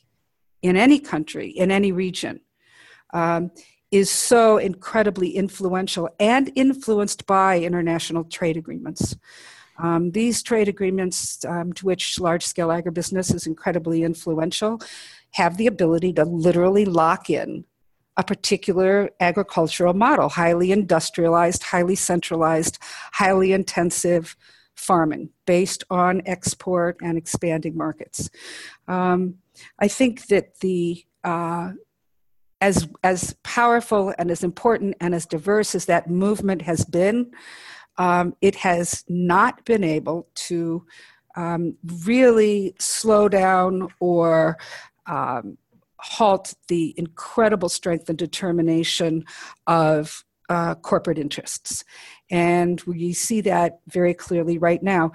in 0.62 0.76
any 0.76 0.98
country, 0.98 1.48
in 1.48 1.70
any 1.70 1.92
region, 1.92 2.40
um, 3.12 3.50
is 3.90 4.10
so 4.10 4.58
incredibly 4.58 5.30
influential 5.30 6.08
and 6.18 6.50
influenced 6.54 7.26
by 7.26 7.60
international 7.60 8.24
trade 8.24 8.56
agreements. 8.56 9.16
Um, 9.78 10.10
these 10.10 10.42
trade 10.42 10.68
agreements, 10.68 11.44
um, 11.44 11.72
to 11.74 11.86
which 11.86 12.18
large 12.18 12.44
scale 12.44 12.68
agribusiness 12.68 13.34
is 13.34 13.46
incredibly 13.46 14.02
influential, 14.02 14.80
have 15.32 15.56
the 15.56 15.66
ability 15.66 16.12
to 16.14 16.24
literally 16.24 16.84
lock 16.84 17.30
in 17.30 17.64
a 18.16 18.24
particular 18.24 19.10
agricultural 19.20 19.92
model 19.92 20.30
highly 20.30 20.72
industrialized, 20.72 21.62
highly 21.62 21.94
centralized, 21.94 22.78
highly 23.12 23.52
intensive, 23.52 24.36
farming 24.76 25.30
based 25.46 25.84
on 25.90 26.22
export 26.26 26.96
and 27.02 27.18
expanding 27.18 27.76
markets. 27.76 28.30
Um, 28.86 29.36
I 29.78 29.88
think 29.88 30.26
that 30.26 30.60
the 30.60 31.04
uh, 31.24 31.72
as 32.60 32.88
as 33.02 33.34
powerful 33.42 34.14
and 34.18 34.30
as 34.30 34.44
important 34.44 34.96
and 35.00 35.14
as 35.14 35.26
diverse 35.26 35.74
as 35.74 35.86
that 35.86 36.08
movement 36.08 36.62
has 36.62 36.84
been, 36.84 37.32
um, 37.98 38.34
it 38.40 38.54
has 38.56 39.04
not 39.08 39.64
been 39.64 39.84
able 39.84 40.28
to 40.34 40.86
um, 41.36 41.76
really 42.04 42.74
slow 42.78 43.28
down 43.28 43.88
or 44.00 44.56
um, 45.06 45.58
halt 45.98 46.54
the 46.68 46.94
incredible 46.96 47.68
strength 47.68 48.08
and 48.08 48.18
determination 48.18 49.24
of 49.66 50.24
uh, 50.48 50.74
corporate 50.76 51.18
interests. 51.18 51.84
And 52.30 52.80
we 52.82 53.12
see 53.12 53.40
that 53.42 53.80
very 53.88 54.14
clearly 54.14 54.58
right 54.58 54.82
now. 54.82 55.12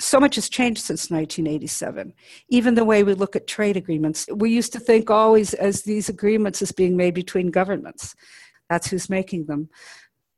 So 0.00 0.20
much 0.20 0.36
has 0.36 0.48
changed 0.48 0.80
since 0.80 1.10
1987. 1.10 2.14
Even 2.48 2.74
the 2.74 2.84
way 2.84 3.02
we 3.02 3.14
look 3.14 3.34
at 3.34 3.48
trade 3.48 3.76
agreements, 3.76 4.26
we 4.32 4.50
used 4.50 4.72
to 4.74 4.80
think 4.80 5.10
always 5.10 5.54
as 5.54 5.82
these 5.82 6.08
agreements 6.08 6.62
as 6.62 6.70
being 6.70 6.96
made 6.96 7.14
between 7.14 7.50
governments. 7.50 8.14
That's 8.70 8.88
who's 8.88 9.10
making 9.10 9.46
them. 9.46 9.70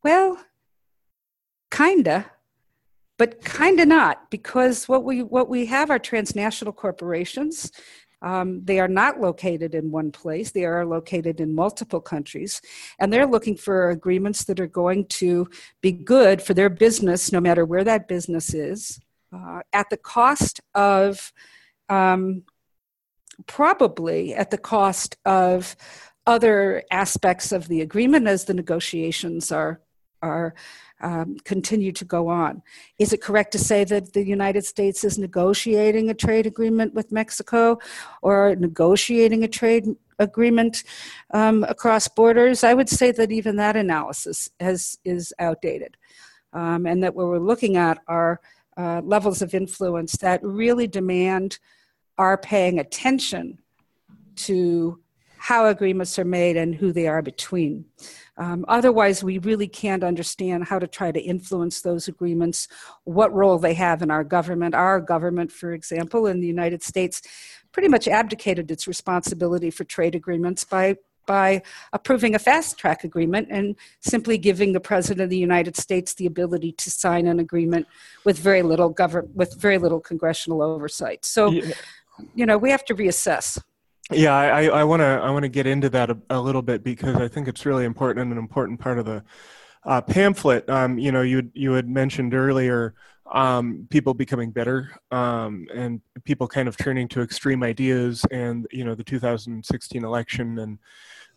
Well, 0.03 0.43
kinda, 1.71 2.31
but 3.19 3.45
kinda 3.45 3.85
not, 3.85 4.31
because 4.31 4.89
what 4.89 5.05
we 5.05 5.23
what 5.23 5.51
we 5.51 5.67
have 5.67 5.91
are 5.91 5.99
transnational 5.99 6.73
corporations 6.73 7.71
um, 8.23 8.65
they 8.65 8.81
are 8.81 8.89
not 8.89 9.21
located 9.21 9.75
in 9.75 9.91
one 9.91 10.13
place, 10.13 10.51
they 10.51 10.65
are 10.65 10.85
located 10.85 11.41
in 11.41 11.55
multiple 11.55 12.01
countries, 12.01 12.61
and 12.99 13.13
they're 13.13 13.27
looking 13.27 13.57
for 13.57 13.91
agreements 13.91 14.45
that 14.45 14.61
are 14.61 14.67
going 14.67 15.07
to 15.07 15.49
be 15.81 15.93
good 15.93 16.43
for 16.43 16.55
their 16.55 16.69
business, 16.69 17.33
no 17.33 17.41
matter 17.41 17.65
where 17.65 17.85
that 17.85 18.09
business 18.09 18.53
is, 18.53 19.01
uh, 19.33 19.61
at 19.73 19.89
the 19.91 19.97
cost 19.97 20.61
of 20.75 21.33
um, 21.89 22.43
probably 23.47 24.35
at 24.35 24.51
the 24.51 24.59
cost 24.59 25.17
of 25.25 25.77
other 26.27 26.83
aspects 26.91 27.53
of 27.53 27.69
the 27.69 27.81
agreement 27.81 28.27
as 28.27 28.45
the 28.45 28.55
negotiations 28.55 29.51
are 29.51 29.81
are 30.23 30.55
um, 31.01 31.37
continue 31.45 31.93
to 31.93 32.05
go 32.05 32.29
on. 32.29 32.63
Is 32.99 33.13
it 33.13 33.23
correct 33.23 33.53
to 33.53 33.59
say 33.59 33.85
that 33.85 34.13
the 34.13 34.25
United 34.25 34.65
States 34.65 35.05
is 35.05 35.19
negotiating 35.19 36.11
a 36.11 36.15
trade 36.15 36.47
agreement 36.47 36.95
with 36.95 37.13
Mexico 37.13 37.79
or 38.23 38.55
negotiating 38.57 39.45
a 39.45 39.49
trade 39.49 39.87
agreement 40.19 40.85
um, 41.33 41.65
across 41.65 42.09
borders? 42.09 42.65
I 42.65 42.75
would 42.75 42.89
say 42.89 43.13
that 43.13 43.33
even 43.33 43.57
that 43.57 43.77
analysis 43.77 44.51
has, 44.61 44.99
is 45.05 45.33
outdated, 45.39 45.97
um, 46.53 46.87
and 46.87 47.03
that 47.03 47.15
what 47.15 47.27
we're 47.27 47.39
looking 47.39 47.77
at 47.77 47.99
are 48.07 48.41
uh, 48.77 49.01
levels 49.05 49.43
of 49.43 49.55
influence 49.55 50.13
that 50.19 50.43
really 50.43 50.87
demand 50.87 51.59
our 52.19 52.37
paying 52.37 52.79
attention 52.79 53.59
to 54.37 54.99
how 55.41 55.65
agreements 55.65 56.19
are 56.19 56.25
made 56.25 56.59
and 56.59 56.75
who 56.75 56.93
they 56.93 57.07
are 57.07 57.23
between. 57.23 57.87
Um, 58.37 58.63
otherwise, 58.69 59.25
we 59.25 59.39
really 59.39 59.69
can't 59.69 60.05
understand 60.05 60.65
how 60.65 60.79
to 60.79 60.87
try 60.87 61.11
to 61.13 61.21
influence 61.21 61.81
those 61.81 62.09
agreements, 62.09 62.69
what 63.05 63.33
role 63.33 63.59
they 63.59 63.73
have 63.73 64.03
in 64.03 64.11
our 64.11 64.23
government. 64.23 64.75
Our 64.75 65.01
government, 65.01 65.51
for 65.51 65.73
example, 65.73 66.27
in 66.27 66.41
the 66.41 66.47
United 66.47 66.83
States, 66.83 67.23
pretty 67.73 67.89
much 67.89 68.07
abdicated 68.07 68.71
its 68.71 68.87
responsibility 68.87 69.71
for 69.71 69.85
trade 69.85 70.15
agreements 70.15 70.63
by 70.63 70.97
by 71.27 71.63
approving 71.93 72.35
a 72.35 72.39
fast 72.39 72.77
track 72.77 73.05
agreement 73.05 73.49
and 73.51 73.77
simply 74.01 74.37
giving 74.37 74.73
the 74.73 74.81
president 74.81 75.23
of 75.23 75.31
the 75.31 75.39
United 75.39 75.77
States 75.77 76.15
the 76.15 76.27
ability 76.27 76.73
to 76.73 76.91
sign 76.91 77.27
an 77.27 77.39
agreement 77.39 77.87
with 78.25 78.37
very 78.39 78.63
little 78.63 78.89
government 78.91 79.35
with 79.35 79.55
very 79.55 79.79
little 79.79 80.01
congressional 80.01 80.61
oversight. 80.61 81.25
So, 81.25 81.51
yeah. 81.51 81.73
you 82.35 82.45
know, 82.45 82.59
we 82.59 82.71
have 82.71 82.85
to 82.87 82.95
reassess. 82.95 83.59
Yeah, 84.13 84.35
I 84.35 84.65
I 84.65 84.85
want 84.85 85.01
to 85.01 85.07
I 85.07 85.31
want 85.31 85.45
to 85.45 85.49
get 85.49 85.67
into 85.67 85.89
that 85.91 86.11
a, 86.11 86.19
a, 86.31 86.41
little 86.41 86.63
bit 86.63 86.83
because 86.83 87.15
I 87.17 87.29
think 87.29 87.47
it's 87.47 87.65
really 87.65 87.85
important 87.85 88.23
and 88.23 88.33
an 88.33 88.39
important 88.39 88.81
part 88.81 88.99
of 88.99 89.05
the 89.05 89.23
uh, 89.85 90.01
pamphlet. 90.01 90.69
Um, 90.69 90.99
you 90.99 91.13
know, 91.13 91.23
you 91.23 91.51
you 91.55 91.73
had 91.73 91.89
mentioned 91.89 92.35
earlier 92.35 92.95
um, 93.31 93.87
people 93.89 94.13
becoming 94.13 94.51
bitter 94.51 94.91
um, 95.13 95.67
and 95.73 96.01
people 96.25 96.49
kind 96.49 96.67
of 96.67 96.77
turning 96.77 97.07
to 97.09 97.23
extreme 97.23 97.63
ideas, 97.63 98.25
and 98.33 98.67
you 98.73 98.85
know, 98.85 98.97
the 98.97 99.05
2016 99.05 100.05
election 100.05 100.59
and 100.59 100.79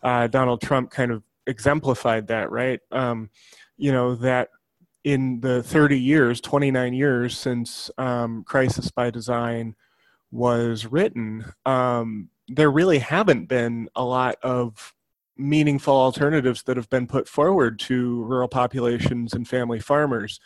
uh, 0.02 0.26
Donald 0.26 0.60
Trump 0.60 0.90
kind 0.90 1.12
of 1.12 1.22
exemplified 1.46 2.26
that, 2.26 2.50
right? 2.50 2.80
Um, 2.90 3.30
you 3.76 3.92
know 3.92 4.16
that 4.16 4.48
in 5.04 5.38
the 5.40 5.62
30 5.62 6.00
years, 6.00 6.40
29 6.40 6.94
years 6.94 7.38
since 7.38 7.90
um, 7.98 8.42
Crisis 8.44 8.90
by 8.90 9.10
Design 9.10 9.76
was 10.32 10.86
written 10.86 11.44
um, 11.66 12.30
there 12.48 12.70
really 12.70 12.98
haven't 12.98 13.46
been 13.46 13.88
a 13.96 14.04
lot 14.04 14.36
of 14.42 14.94
meaningful 15.36 15.94
alternatives 15.94 16.62
that 16.64 16.76
have 16.76 16.88
been 16.90 17.06
put 17.06 17.28
forward 17.28 17.78
to 17.80 18.22
rural 18.24 18.48
populations 18.48 19.32
and 19.32 19.48
family 19.48 19.80
farmers. 19.80 20.38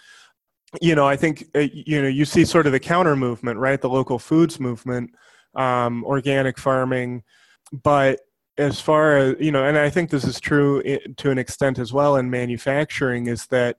You 0.82 0.94
know 0.94 1.06
i 1.06 1.16
think 1.16 1.46
uh, 1.54 1.66
you 1.72 2.02
know 2.02 2.08
you 2.08 2.26
see 2.26 2.44
sort 2.44 2.66
of 2.66 2.72
the 2.72 2.80
counter 2.80 3.16
movement 3.16 3.58
right? 3.58 3.80
The 3.80 3.88
local 3.88 4.18
foods 4.18 4.60
movement 4.60 5.10
um, 5.54 6.04
organic 6.04 6.58
farming. 6.58 7.22
But 7.72 8.20
as 8.58 8.80
far 8.80 9.16
as 9.16 9.36
you 9.38 9.52
know 9.52 9.64
and 9.64 9.78
i 9.78 9.88
think 9.88 10.10
this 10.10 10.24
is 10.24 10.40
true 10.40 10.82
to 11.16 11.30
an 11.30 11.38
extent 11.38 11.78
as 11.78 11.92
well 11.92 12.16
in 12.16 12.28
manufacturing 12.28 13.28
is 13.28 13.46
that 13.46 13.76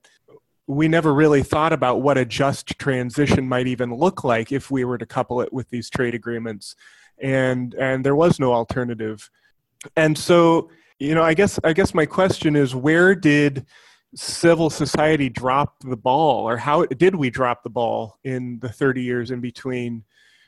we 0.68 0.88
never 0.88 1.14
really 1.14 1.44
thought 1.44 1.74
about 1.74 2.02
what 2.02 2.18
a 2.18 2.24
just 2.24 2.79
transition 2.79 3.48
might 3.48 3.68
even 3.68 3.94
look 3.94 4.24
like 4.24 4.51
if 4.51 4.72
we 4.72 4.86
were 4.86 4.98
to 4.98 5.05
couple 5.05 5.42
it 5.42 5.51
with 5.51 5.70
these 5.70 5.90
trade 5.90 6.16
agreements 6.16 6.75
and 7.22 7.74
and 7.75 8.05
there 8.05 8.16
was 8.16 8.40
no 8.40 8.53
alternative. 8.53 9.29
And 9.96 10.18
so 10.18 10.70
you 11.00 11.16
know 11.16 11.24
i 11.24 11.34
guess 11.34 11.60
i 11.64 11.74
guess 11.74 11.94
my 11.94 12.05
question 12.05 12.55
is 12.55 12.75
where 12.75 13.16
did 13.16 13.66
civil 14.16 14.70
society 14.70 15.29
drop 15.29 15.75
the 15.84 15.96
ball 15.96 16.48
or 16.48 16.58
how 16.58 16.86
did 16.86 17.16
we 17.16 17.29
drop 17.29 17.64
the 17.64 17.70
ball 17.70 18.18
in 18.24 18.60
the 18.60 18.70
30 18.70 19.01
years 19.01 19.32
in 19.32 19.40
between 19.40 20.03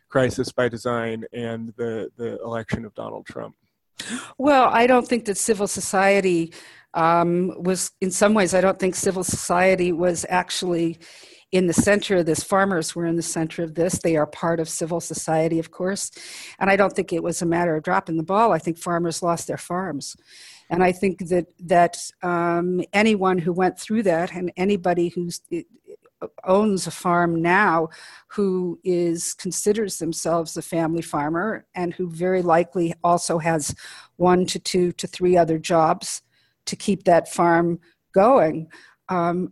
crisis 0.09 0.51
by 0.51 0.67
design 0.67 1.25
and 1.31 1.73
the 1.77 2.11
the 2.17 2.41
election 2.43 2.85
of 2.85 2.93
donald 2.93 3.25
trump? 3.25 3.55
Well 4.37 4.69
i 4.71 4.87
don't 4.87 5.07
think 5.07 5.25
that 5.25 5.37
civil 5.37 5.67
society 5.67 6.53
um, 6.93 7.53
was 7.63 7.91
in 8.01 8.11
some 8.11 8.33
ways 8.33 8.53
i 8.53 8.61
don't 8.61 8.79
think 8.79 8.95
civil 8.95 9.23
society 9.23 9.93
was 9.93 10.25
actually 10.27 10.99
in 11.51 11.67
the 11.67 11.73
center 11.73 12.17
of 12.17 12.25
this. 12.25 12.43
Farmers 12.43 12.95
were 12.95 13.05
in 13.05 13.15
the 13.15 13.21
center 13.21 13.63
of 13.63 13.75
this. 13.75 13.99
They 13.99 14.15
are 14.15 14.25
part 14.25 14.59
of 14.59 14.69
civil 14.69 15.01
society, 15.01 15.59
of 15.59 15.71
course. 15.71 16.11
And 16.59 16.69
I 16.69 16.75
don't 16.75 16.93
think 16.93 17.11
it 17.11 17.23
was 17.23 17.41
a 17.41 17.45
matter 17.45 17.75
of 17.75 17.83
dropping 17.83 18.17
the 18.17 18.23
ball. 18.23 18.51
I 18.51 18.59
think 18.59 18.77
farmers 18.77 19.21
lost 19.21 19.47
their 19.47 19.57
farms. 19.57 20.15
And 20.69 20.83
I 20.83 20.93
think 20.93 21.27
that, 21.27 21.47
that 21.59 21.97
um, 22.23 22.81
anyone 22.93 23.37
who 23.37 23.51
went 23.51 23.77
through 23.77 24.03
that 24.03 24.33
and 24.33 24.51
anybody 24.55 25.09
who's 25.09 25.41
owns 26.43 26.87
a 26.87 26.91
farm 26.91 27.41
now 27.41 27.89
who 28.27 28.79
is 28.83 29.33
considers 29.33 29.97
themselves 29.97 30.55
a 30.55 30.61
family 30.61 31.01
farmer 31.01 31.65
and 31.73 31.93
who 31.93 32.09
very 32.09 32.41
likely 32.41 32.93
also 33.03 33.39
has 33.39 33.75
one 34.17 34.45
to 34.45 34.59
two 34.59 34.91
to 34.93 35.07
three 35.07 35.35
other 35.35 35.57
jobs 35.57 36.21
to 36.65 36.75
keep 36.75 37.03
that 37.03 37.27
farm 37.27 37.79
going 38.13 38.67
um, 39.09 39.51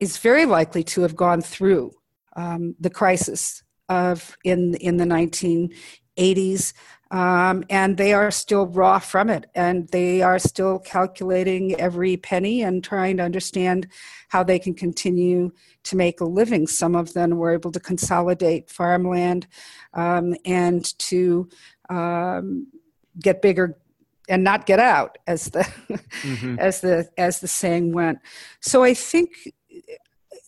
is 0.00 0.18
very 0.18 0.46
likely 0.46 0.82
to 0.84 1.02
have 1.02 1.16
gone 1.16 1.40
through 1.40 1.92
um, 2.36 2.74
the 2.80 2.90
crisis 2.90 3.62
of 3.88 4.36
in 4.44 4.74
in 4.74 4.96
the 4.96 5.04
1980s, 5.04 6.72
um, 7.10 7.64
and 7.68 7.96
they 7.96 8.14
are 8.14 8.30
still 8.30 8.66
raw 8.66 8.98
from 8.98 9.28
it, 9.28 9.46
and 9.54 9.88
they 9.88 10.22
are 10.22 10.38
still 10.38 10.78
calculating 10.78 11.74
every 11.80 12.16
penny 12.16 12.62
and 12.62 12.82
trying 12.82 13.16
to 13.18 13.22
understand 13.22 13.88
how 14.28 14.42
they 14.42 14.58
can 14.58 14.74
continue 14.74 15.50
to 15.84 15.96
make 15.96 16.20
a 16.20 16.24
living. 16.24 16.66
Some 16.66 16.94
of 16.94 17.12
them 17.12 17.36
were 17.36 17.52
able 17.52 17.72
to 17.72 17.80
consolidate 17.80 18.70
farmland 18.70 19.46
um, 19.92 20.34
and 20.44 20.98
to 21.00 21.48
um, 21.90 22.68
get 23.20 23.42
bigger 23.42 23.76
and 24.28 24.44
not 24.44 24.66
get 24.66 24.78
out 24.78 25.18
as 25.26 25.46
the 25.50 25.60
mm-hmm. 26.22 26.56
as 26.58 26.80
the 26.80 27.08
as 27.18 27.40
the 27.40 27.48
saying 27.48 27.92
went 27.92 28.18
so 28.60 28.82
i 28.82 28.94
think 28.94 29.52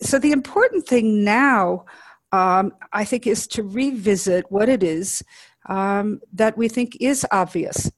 so 0.01 0.19
the 0.19 0.31
important 0.31 0.87
thing 0.87 1.23
now, 1.23 1.85
um, 2.31 2.73
I 2.91 3.05
think, 3.05 3.27
is 3.27 3.47
to 3.47 3.63
revisit 3.63 4.45
what 4.49 4.69
it 4.69 4.83
is 4.83 5.23
um, 5.67 6.21
that 6.33 6.57
we 6.57 6.67
think 6.67 6.97
is 6.99 7.25
obvious 7.31 7.91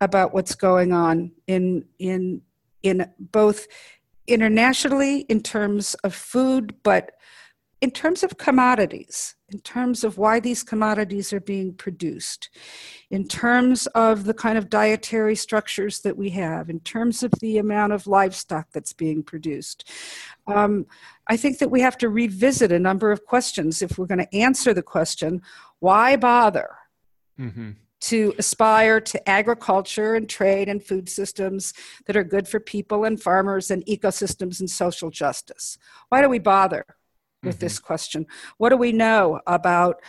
about 0.00 0.32
what's 0.32 0.54
going 0.54 0.92
on 0.92 1.32
in 1.46 1.84
in 1.98 2.42
in 2.82 3.10
both 3.18 3.66
internationally 4.26 5.20
in 5.20 5.42
terms 5.42 5.94
of 6.04 6.14
food, 6.14 6.74
but 6.82 7.12
in 7.80 7.90
terms 7.90 8.22
of 8.22 8.38
commodities, 8.38 9.34
in 9.50 9.60
terms 9.60 10.04
of 10.04 10.18
why 10.18 10.40
these 10.40 10.62
commodities 10.62 11.32
are 11.32 11.40
being 11.40 11.72
produced, 11.72 12.50
in 13.10 13.26
terms 13.26 13.86
of 13.88 14.24
the 14.24 14.34
kind 14.34 14.58
of 14.58 14.68
dietary 14.68 15.34
structures 15.34 16.00
that 16.00 16.16
we 16.16 16.30
have, 16.30 16.68
in 16.68 16.80
terms 16.80 17.22
of 17.22 17.32
the 17.40 17.58
amount 17.58 17.92
of 17.92 18.06
livestock 18.06 18.66
that's 18.72 18.92
being 18.92 19.22
produced. 19.22 19.90
Um, 20.46 20.86
I 21.28 21.36
think 21.36 21.58
that 21.58 21.70
we 21.70 21.80
have 21.80 21.96
to 21.98 22.08
revisit 22.08 22.72
a 22.72 22.78
number 22.78 23.10
of 23.10 23.24
questions 23.24 23.80
if 23.80 23.98
we're 23.98 24.06
going 24.06 24.18
to 24.18 24.36
answer 24.36 24.74
the 24.74 24.82
question 24.82 25.42
why 25.80 26.16
bother? 26.16 26.70
Mm-hmm 27.38 27.70
to 28.00 28.32
aspire 28.38 29.00
to 29.00 29.28
agriculture 29.28 30.14
and 30.14 30.28
trade 30.28 30.68
and 30.68 30.82
food 30.82 31.08
systems 31.08 31.74
that 32.06 32.16
are 32.16 32.24
good 32.24 32.46
for 32.46 32.60
people 32.60 33.04
and 33.04 33.20
farmers 33.20 33.70
and 33.70 33.84
ecosystems 33.86 34.60
and 34.60 34.70
social 34.70 35.10
justice. 35.10 35.78
Why 36.08 36.22
do 36.22 36.28
we 36.28 36.38
bother? 36.38 36.84
With 37.42 37.56
mm-hmm. 37.56 37.64
this 37.64 37.78
question. 37.78 38.26
What 38.58 38.70
do 38.70 38.76
we 38.76 38.92
know 38.92 39.40
about 39.46 40.00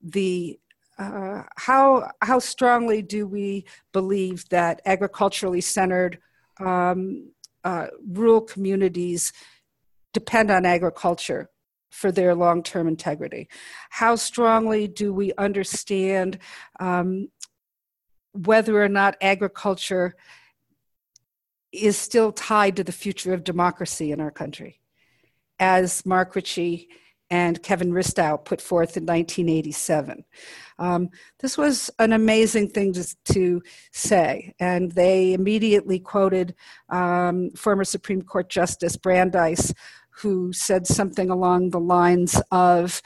the 0.00 0.58
uh, 0.98 1.42
how 1.56 2.10
how 2.22 2.38
strongly 2.38 3.02
do 3.02 3.26
we 3.26 3.66
believe 3.92 4.48
that 4.48 4.80
agriculturally 4.86 5.60
centered 5.60 6.18
um, 6.58 7.30
uh, 7.64 7.88
rural 8.08 8.40
communities 8.40 9.32
depend 10.14 10.50
on 10.50 10.64
agriculture 10.64 11.50
for 11.90 12.10
their 12.10 12.34
long 12.34 12.62
term 12.62 12.88
integrity? 12.88 13.48
How 13.90 14.16
strongly 14.16 14.88
do 14.88 15.12
we 15.12 15.32
understand 15.36 16.38
um, 16.80 17.28
whether 18.32 18.82
or 18.82 18.88
not 18.88 19.16
agriculture 19.20 20.14
is 21.72 21.98
still 21.98 22.32
tied 22.32 22.76
to 22.76 22.84
the 22.84 22.92
future 22.92 23.34
of 23.34 23.44
democracy 23.44 24.12
in 24.12 24.20
our 24.20 24.30
country? 24.30 24.80
As 25.58 26.04
Mark 26.04 26.34
Ritchie 26.34 26.88
and 27.30 27.62
Kevin 27.62 27.92
Ristau 27.92 28.42
put 28.44 28.60
forth 28.60 28.96
in 28.96 29.04
1987. 29.04 30.24
Um, 30.78 31.10
this 31.40 31.58
was 31.58 31.90
an 31.98 32.12
amazing 32.12 32.68
thing 32.68 32.92
to, 32.92 33.16
to, 33.32 33.62
say, 33.92 34.54
and 34.60 34.92
they 34.92 35.32
immediately 35.32 35.98
quoted 35.98 36.54
um, 36.88 37.50
former 37.50 37.84
Supreme 37.84 38.22
Court 38.22 38.48
Justice 38.48 38.96
Brandeis, 38.96 39.74
who 40.10 40.52
said 40.52 40.86
something 40.86 41.30
along 41.30 41.70
the 41.70 41.80
lines 41.80 42.40
of, 42.52 43.02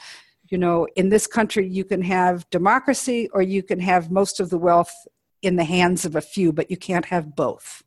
you 0.49 0.57
know, 0.57 0.87
in 0.95 1.09
this 1.09 1.27
country 1.27 1.67
you 1.67 1.83
can 1.83 2.01
have 2.01 2.49
democracy 2.49 3.29
or 3.33 3.41
you 3.41 3.63
can 3.63 3.79
have 3.79 4.11
most 4.11 4.39
of 4.39 4.49
the 4.49 4.57
wealth 4.57 4.93
in 5.41 5.55
the 5.55 5.63
hands 5.63 6.05
of 6.05 6.15
a 6.15 6.21
few, 6.21 6.53
but 6.53 6.69
you 6.69 6.77
can't 6.77 7.05
have 7.05 7.35
both. 7.35 7.83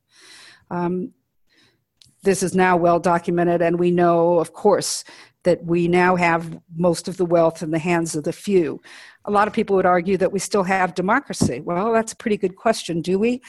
Um, 0.71 1.13
this 2.25 2.43
is 2.43 2.55
now 2.55 2.77
well 2.77 2.99
documented, 2.99 3.63
and 3.63 3.79
we 3.79 3.91
know, 3.91 4.39
of 4.39 4.53
course, 4.53 5.05
that 5.45 5.65
we 5.65 5.89
now 5.89 6.17
have 6.17 6.59
most 6.75 7.07
of 7.07 7.19
the 7.19 7.25
wealth 7.25 7.63
in 7.63 7.71
the 7.71 7.79
hands 7.79 8.17
of 8.17 8.25
the 8.25 8.33
few. 8.33 8.81
A 9.27 9.31
lot 9.31 9.47
of 9.47 9.55
people 9.55 9.77
would 9.77 9.87
argue 9.87 10.17
that 10.17 10.33
we 10.33 10.39
still 10.39 10.63
have 10.65 10.95
democracy. 10.95 11.61
Well, 11.61 11.93
that's 11.93 12.13
a 12.13 12.17
pretty 12.17 12.39
good 12.39 12.57
question, 12.57 13.03
do 13.03 13.19
we? 13.19 13.43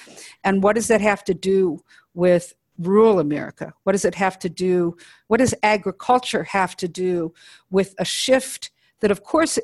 And 0.43 0.61
what 0.61 0.75
does 0.75 0.87
that 0.89 1.01
have 1.01 1.23
to 1.25 1.33
do 1.33 1.79
with 2.13 2.53
rural 2.77 3.19
America? 3.19 3.73
What 3.83 3.93
does 3.93 4.05
it 4.05 4.15
have 4.15 4.37
to 4.39 4.49
do? 4.49 4.97
What 5.27 5.37
does 5.37 5.55
agriculture 5.63 6.43
have 6.43 6.75
to 6.77 6.87
do 6.87 7.33
with 7.69 7.95
a 7.97 8.05
shift 8.05 8.71
that, 9.01 9.11
of 9.11 9.23
course, 9.23 9.57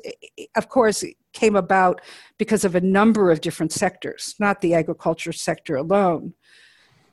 of 0.56 0.68
course, 0.68 1.04
came 1.32 1.56
about 1.56 2.00
because 2.38 2.64
of 2.64 2.74
a 2.74 2.80
number 2.80 3.30
of 3.30 3.40
different 3.40 3.72
sectors, 3.72 4.34
not 4.38 4.60
the 4.60 4.74
agriculture 4.74 5.32
sector 5.32 5.76
alone. 5.76 6.34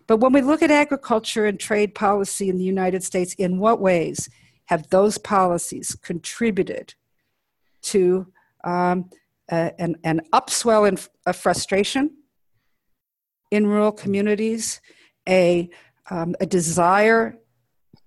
But 0.10 0.22
when 0.22 0.34
we 0.34 0.42
look 0.42 0.64
at 0.64 0.72
agriculture 0.72 1.46
and 1.46 1.60
trade 1.60 1.94
policy 1.94 2.50
in 2.50 2.58
the 2.58 2.64
United 2.64 3.04
States, 3.04 3.36
in 3.36 3.60
what 3.60 3.80
ways 3.80 4.28
have 4.66 4.90
those 4.90 5.20
policies 5.20 5.96
contributed 6.02 6.96
to 7.84 8.26
um, 8.64 9.12
an, 9.50 9.98
an 10.04 10.22
upswell 10.34 10.90
in, 10.90 10.98
of 11.28 11.36
frustration 11.36 12.10
in 13.52 13.68
rural 13.68 13.92
communities, 13.92 14.82
a 15.28 15.70
um, 16.10 16.36
a 16.40 16.48
desire 16.48 17.38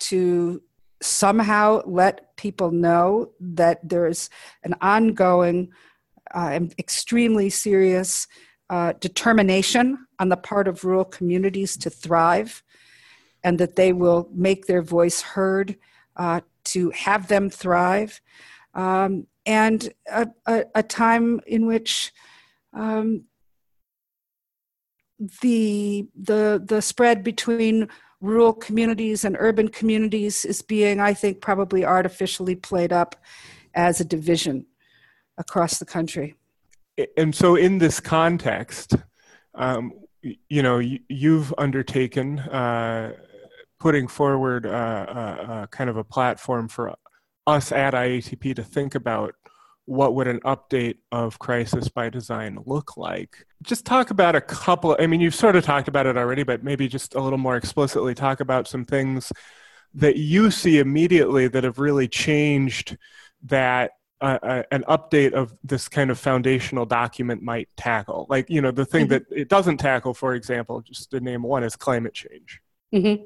to 0.00 0.60
somehow 1.00 1.82
let 1.86 2.36
people 2.36 2.72
know 2.72 3.30
that 3.38 3.78
there's 3.88 4.28
an 4.64 4.74
ongoing, 4.80 5.70
uh, 6.34 6.58
extremely 6.80 7.48
serious 7.48 8.26
uh, 8.72 8.94
determination 9.00 10.06
on 10.18 10.30
the 10.30 10.36
part 10.36 10.66
of 10.66 10.82
rural 10.82 11.04
communities 11.04 11.76
to 11.76 11.90
thrive 11.90 12.62
and 13.44 13.58
that 13.58 13.76
they 13.76 13.92
will 13.92 14.30
make 14.32 14.64
their 14.64 14.80
voice 14.80 15.20
heard 15.20 15.76
uh, 16.16 16.40
to 16.64 16.88
have 16.90 17.28
them 17.28 17.50
thrive. 17.50 18.22
Um, 18.72 19.26
and 19.44 19.92
a, 20.10 20.26
a, 20.46 20.64
a, 20.74 20.82
time 20.82 21.40
in 21.46 21.66
which 21.66 22.12
um, 22.72 23.24
the 25.42 26.08
the 26.14 26.62
the 26.64 26.80
spread 26.80 27.22
between 27.22 27.88
rural 28.22 28.54
communities 28.54 29.22
and 29.22 29.36
urban 29.38 29.68
communities 29.68 30.46
is 30.46 30.62
being, 30.62 30.98
I 30.98 31.12
think, 31.12 31.42
probably 31.42 31.84
artificially 31.84 32.56
played 32.56 32.92
up 32.92 33.16
as 33.74 34.00
a 34.00 34.04
division 34.06 34.64
across 35.36 35.78
the 35.78 35.84
country. 35.84 36.36
And 37.16 37.34
so, 37.34 37.56
in 37.56 37.78
this 37.78 38.00
context, 38.00 38.96
um, 39.54 39.92
you 40.22 40.62
know, 40.62 40.78
you've 40.78 41.54
undertaken 41.58 42.38
uh, 42.38 43.12
putting 43.80 44.06
forward 44.06 44.66
uh, 44.66 44.68
uh, 44.68 45.46
uh, 45.48 45.66
kind 45.66 45.90
of 45.90 45.96
a 45.96 46.04
platform 46.04 46.68
for 46.68 46.94
us 47.46 47.72
at 47.72 47.94
IATP 47.94 48.54
to 48.54 48.62
think 48.62 48.94
about 48.94 49.34
what 49.86 50.14
would 50.14 50.28
an 50.28 50.40
update 50.40 50.98
of 51.10 51.38
crisis 51.40 51.88
by 51.88 52.08
design 52.08 52.58
look 52.64 52.96
like. 52.96 53.44
Just 53.62 53.84
talk 53.84 54.10
about 54.10 54.36
a 54.36 54.40
couple 54.40 54.96
i 55.00 55.06
mean 55.06 55.20
you've 55.20 55.34
sort 55.34 55.56
of 55.56 55.64
talked 55.64 55.88
about 55.88 56.06
it 56.06 56.16
already 56.16 56.42
but 56.42 56.62
maybe 56.62 56.88
just 56.88 57.14
a 57.14 57.20
little 57.20 57.38
more 57.38 57.56
explicitly 57.56 58.14
talk 58.14 58.40
about 58.40 58.68
some 58.68 58.84
things 58.84 59.32
that 59.94 60.16
you 60.16 60.50
see 60.50 60.78
immediately 60.78 61.48
that 61.48 61.64
have 61.64 61.78
really 61.78 62.08
changed 62.08 62.96
that 63.42 63.92
uh, 64.22 64.38
uh, 64.42 64.62
an 64.70 64.84
update 64.88 65.32
of 65.32 65.52
this 65.64 65.88
kind 65.88 66.10
of 66.10 66.18
foundational 66.18 66.86
document 66.86 67.42
might 67.42 67.68
tackle 67.76 68.26
like 68.30 68.48
you 68.48 68.60
know 68.60 68.70
the 68.70 68.84
thing 68.84 69.06
mm-hmm. 69.06 69.14
that 69.14 69.24
it 69.30 69.48
doesn't 69.48 69.78
tackle 69.78 70.14
for 70.14 70.34
example 70.34 70.80
just 70.80 71.10
to 71.10 71.20
name 71.20 71.42
one 71.42 71.64
is 71.64 71.74
climate 71.74 72.14
change 72.14 72.60
mm-hmm. 72.94 73.22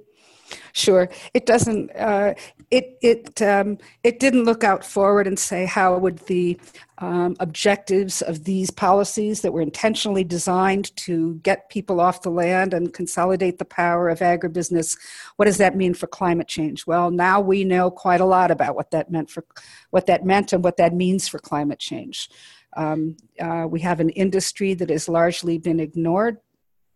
Sure, 0.73 1.09
it 1.35 1.47
doesn't. 1.47 1.91
Uh, 1.97 2.35
it 2.71 2.99
it 3.03 3.43
um, 3.43 3.79
it 4.03 4.21
didn't 4.21 4.45
look 4.45 4.65
out 4.65 4.85
forward 4.85 5.27
and 5.27 5.39
say 5.39 5.67
how 5.67 5.97
would 5.99 6.19
the 6.27 6.59
um, 6.99 7.37
objectives 7.41 8.23
of 8.23 8.45
these 8.45 8.71
policies 8.71 9.43
that 9.43 9.53
were 9.53 9.61
intentionally 9.61 10.25
designed 10.25 10.95
to 10.97 11.35
get 11.43 11.69
people 11.69 12.01
off 12.01 12.23
the 12.23 12.31
land 12.31 12.73
and 12.73 12.95
consolidate 12.95 13.59
the 13.59 13.65
power 13.65 14.09
of 14.09 14.21
agribusiness. 14.21 14.99
What 15.37 15.45
does 15.45 15.59
that 15.59 15.77
mean 15.77 15.95
for 15.95 16.07
climate 16.07 16.49
change? 16.49 16.87
Well, 16.87 17.11
now 17.11 17.41
we 17.41 17.65
know 17.65 17.91
quite 17.91 18.21
a 18.21 18.25
lot 18.25 18.51
about 18.51 18.77
what 18.77 18.91
that 18.93 19.11
meant 19.11 19.31
for 19.31 19.45
what 19.91 20.07
that 20.07 20.25
meant 20.25 20.53
and 20.53 20.65
what 20.65 20.79
that 20.79 20.95
means 20.95 21.29
for 21.29 21.39
climate 21.39 21.79
change. 21.79 22.31
Um, 22.77 23.17
uh, 23.41 23.67
we 23.69 23.81
have 23.81 24.01
an 24.01 24.11
industry 24.11 24.75
that 24.75 24.91
has 24.91 25.09
largely 25.09 25.59
been 25.59 25.81
ignored 25.81 26.39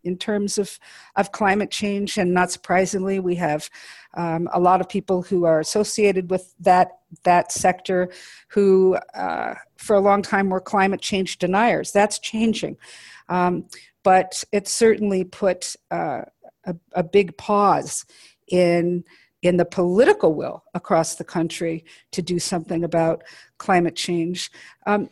in 0.05 0.17
terms 0.17 0.59
of, 0.59 0.79
of 1.17 1.33
climate 1.33 1.71
change. 1.71 2.19
And 2.19 2.33
not 2.35 2.51
surprisingly, 2.51 3.21
we 3.21 3.35
have 3.37 3.69
um, 4.15 4.49
a 4.53 4.61
lot 4.61 4.81
of 4.81 4.89
people 4.89 5.23
who 5.23 5.45
are 5.45 5.61
associated 5.61 6.31
with 6.31 6.55
that, 6.61 6.99
that 7.23 7.53
sector 7.53 8.11
who, 8.49 8.97
uh, 9.15 9.55
for 9.77 9.97
a 9.97 10.01
long 10.01 10.23
time, 10.23 10.51
were 10.51 10.61
climate 10.61 11.01
change 11.01 11.39
deniers. 11.39 11.93
That's 11.93 12.19
changing. 12.19 12.77
Um, 13.29 13.67
but 14.03 14.43
it 14.53 14.67
certainly 14.67 15.25
put 15.25 15.77
uh, 15.91 16.23
a, 16.65 16.75
a 16.95 17.03
big 17.03 17.37
pause 17.37 18.05
in 18.49 19.05
in 19.43 19.57
the 19.57 19.65
political 19.65 20.35
will 20.35 20.63
across 20.75 21.15
the 21.15 21.25
country 21.25 21.85
to 22.13 22.21
do 22.21 22.39
something 22.39 22.85
about 22.85 23.23
climate 23.57 23.97
change. 23.97 24.51
Um, 24.87 25.09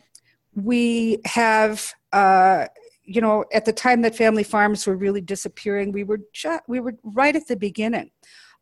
we 0.53 1.19
have 1.25 1.93
uh, 2.13 2.67
you 3.09 3.21
know, 3.21 3.43
at 3.51 3.65
the 3.65 3.73
time 3.73 4.01
that 4.03 4.15
family 4.15 4.43
farms 4.43 4.85
were 4.85 4.95
really 4.95 5.21
disappearing, 5.21 5.91
we 5.91 6.03
were 6.03 6.19
just, 6.31 6.61
we 6.67 6.79
were 6.79 6.95
right 7.03 7.35
at 7.35 7.47
the 7.47 7.55
beginning 7.55 8.11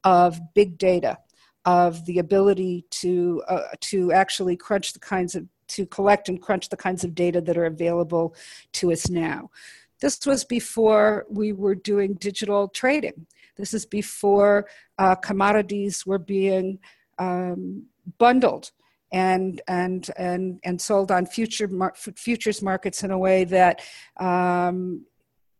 of 0.05 0.39
big 0.53 0.77
data, 0.77 1.17
of 1.65 2.05
the 2.05 2.19
ability 2.19 2.86
to 2.89 3.43
uh, 3.49 3.63
to 3.81 4.13
actually 4.13 4.55
crunch 4.55 4.93
the 4.93 4.99
kinds 4.99 5.36
of 5.36 5.45
to 5.67 5.86
collect 5.86 6.29
and 6.29 6.41
crunch 6.41 6.69
the 6.69 6.77
kinds 6.77 7.03
of 7.03 7.13
data 7.13 7.41
that 7.41 7.57
are 7.57 7.65
available 7.65 8.33
to 8.71 8.93
us 8.93 9.10
now. 9.10 9.49
This 9.99 10.25
was 10.25 10.45
before 10.45 11.25
we 11.29 11.51
were 11.51 11.75
doing 11.75 12.13
digital 12.13 12.69
trading. 12.69 13.27
This 13.57 13.73
is 13.73 13.86
before 13.86 14.67
uh, 14.97 15.15
commodities 15.15 16.05
were 16.05 16.19
being 16.19 16.79
um, 17.19 17.88
bundled 18.17 18.71
and 19.11 19.61
and 19.67 20.09
and 20.17 20.59
and 20.63 20.81
sold 20.81 21.11
on 21.11 21.25
future 21.25 21.67
mar- 21.67 21.93
futures 21.95 22.61
markets 22.61 23.03
in 23.03 23.11
a 23.11 23.17
way 23.17 23.43
that 23.43 23.81
um, 24.19 25.05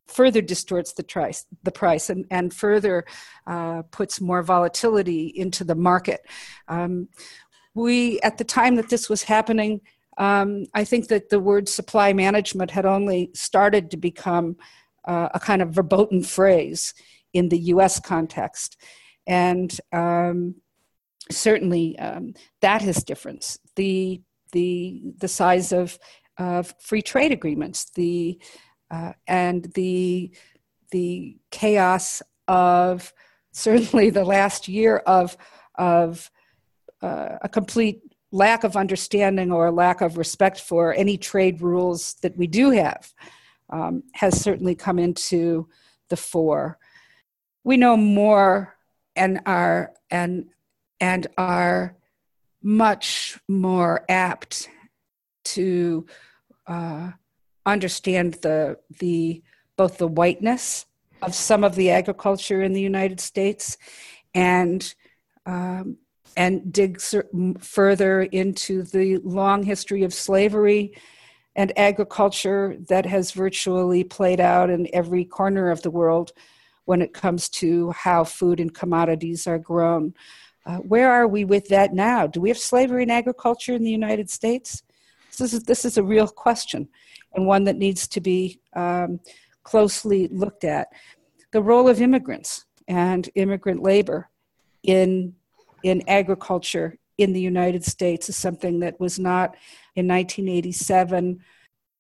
further 0.08 0.42
distorts 0.42 0.94
the 0.94 1.04
price 1.04 1.46
the 1.64 1.72
price 1.72 2.10
and, 2.10 2.26
and 2.32 2.54
further 2.54 3.06
uh, 3.46 3.82
puts 3.92 4.20
more 4.22 4.44
volatility 4.44 5.28
into 5.36 5.64
the 5.64 5.76
market. 5.76 6.22
Um, 6.68 7.10
we 7.74 8.20
at 8.22 8.38
the 8.38 8.44
time 8.44 8.76
that 8.76 8.90
this 8.90 9.08
was 9.08 9.22
happening 9.22 9.82
um, 10.18 10.66
i 10.74 10.84
think 10.84 11.10
that 11.10 11.30
the 11.30 11.40
word 11.40 11.70
supply 11.70 12.12
management 12.12 12.72
had 12.72 12.88
only 12.88 13.30
started 13.36 13.92
to 13.92 13.98
become 13.98 14.56
uh, 15.08 15.30
a 15.34 15.40
kind 15.40 15.62
of 15.62 15.70
verboten 15.70 16.22
phrase 16.22 16.94
in 17.34 17.50
the 17.50 17.58
us 17.60 18.00
context. 18.00 18.78
And 19.26 19.76
um, 19.92 20.56
certainly 21.32 21.98
um, 22.00 22.34
that 22.62 22.82
has 22.82 23.04
difference. 23.04 23.58
The 23.76 24.22
the 24.52 25.02
the 25.18 25.28
size 25.28 25.72
of 25.72 25.98
of 26.38 26.74
free 26.80 27.02
trade 27.02 27.32
agreements, 27.32 27.90
the 27.96 28.40
uh, 28.92 29.14
and 29.28 29.66
the 29.74 30.32
the 30.92 31.38
chaos 31.52 32.22
of 32.48 33.14
certainly 33.52 34.10
the 34.10 34.26
last 34.26 34.68
year 34.68 34.98
of 34.98 35.38
of 35.76 36.30
uh, 37.02 37.38
a 37.42 37.50
complete 37.50 38.02
lack 38.32 38.64
of 38.64 38.76
understanding 38.76 39.52
or 39.52 39.72
lack 39.72 40.02
of 40.02 40.18
respect 40.18 40.60
for 40.60 40.94
any 40.94 41.18
trade 41.18 41.62
rules 41.62 42.16
that 42.16 42.36
we 42.38 42.46
do 42.46 42.72
have 42.72 43.14
um, 43.70 44.04
has 44.14 44.42
certainly 44.42 44.76
come 44.76 45.00
into 45.00 45.68
the 46.10 46.18
fore. 46.18 46.78
We 47.64 47.78
know 47.78 47.98
more 47.98 48.76
and 49.16 49.42
are 49.46 49.94
and 50.10 50.48
and 51.00 51.28
are 51.38 51.96
much 52.62 53.40
more 53.48 54.04
apt 54.10 54.70
to 55.46 56.06
uh, 56.66 57.12
understand 57.66 58.36
the 58.36 58.78
the 59.00 59.42
both 59.76 59.98
the 59.98 60.08
whiteness 60.08 60.86
of 61.22 61.34
some 61.34 61.64
of 61.64 61.76
the 61.76 61.92
agriculture 61.92 62.62
in 62.62 62.74
the 62.74 62.82
United 62.82 63.20
States 63.20 63.78
and 64.34 64.94
um, 65.46 65.98
and 66.36 66.72
dig 66.72 67.00
further 67.60 68.22
into 68.22 68.84
the 68.84 69.18
long 69.18 69.64
history 69.64 70.04
of 70.04 70.14
slavery 70.14 70.96
and 71.56 71.78
agriculture 71.78 72.78
that 72.88 73.06
has 73.06 73.32
virtually 73.32 74.04
played 74.04 74.40
out 74.40 74.70
in 74.70 74.88
every 74.94 75.26
corner 75.26 75.72
of 75.72 75.82
the 75.82 75.90
world 75.90 76.32
when 76.86 77.02
it 77.02 77.14
comes 77.14 77.50
to 77.50 77.90
how 77.92 78.24
food 78.24 78.60
and 78.60 78.74
commodities 78.74 79.48
are 79.48 79.58
grown. 79.58 80.14
Uh, 80.68 80.80
where 80.80 81.10
are 81.10 81.28
we 81.28 81.46
with 81.46 81.70
that 81.70 81.94
now? 81.94 82.28
Do 82.28 82.42
we 82.42 82.50
have 82.50 82.58
slavery 82.58 83.04
in 83.04 83.10
agriculture 83.10 83.74
in 83.74 83.84
the 83.84 83.90
United 83.90 84.30
States? 84.30 84.84
This 85.38 85.54
is, 85.54 85.64
this 85.64 85.86
is 85.86 85.98
a 85.98 86.04
real 86.04 86.28
question 86.28 86.90
and 87.34 87.48
one 87.48 87.64
that 87.64 87.78
needs 87.78 88.06
to 88.10 88.20
be 88.20 88.60
um, 88.76 89.22
closely 89.64 90.28
looked 90.28 90.66
at. 90.66 90.90
The 91.54 91.62
role 91.62 91.88
of 91.88 92.02
immigrants 92.02 92.66
and 92.90 93.30
immigrant 93.36 93.82
labor 93.82 94.30
in, 94.84 95.36
in 95.84 96.04
agriculture 96.10 96.98
in 97.18 97.32
the 97.32 97.42
United 97.42 97.86
States 97.86 98.28
is 98.28 98.36
something 98.36 98.82
that 98.82 99.00
was 99.00 99.18
not 99.18 99.56
in 99.96 100.08
1987 100.08 101.40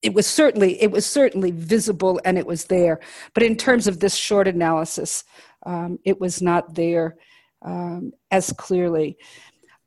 it 0.03 0.13
was 0.13 0.27
certainly 0.27 0.79
it 0.79 0.91
was 0.91 1.07
certainly 1.07 1.49
visible 1.49 2.21
and 2.23 2.37
it 2.37 2.45
was 2.45 2.65
there 2.65 2.99
but 3.33 3.41
in 3.41 3.55
terms 3.55 3.87
of 3.87 3.99
this 3.99 4.13
short 4.13 4.47
analysis 4.47 5.23
um, 5.65 5.97
it 6.05 6.21
was 6.21 6.39
not 6.39 6.75
there 6.75 7.17
um, 7.61 8.11
as 8.31 8.53
clearly. 8.53 9.17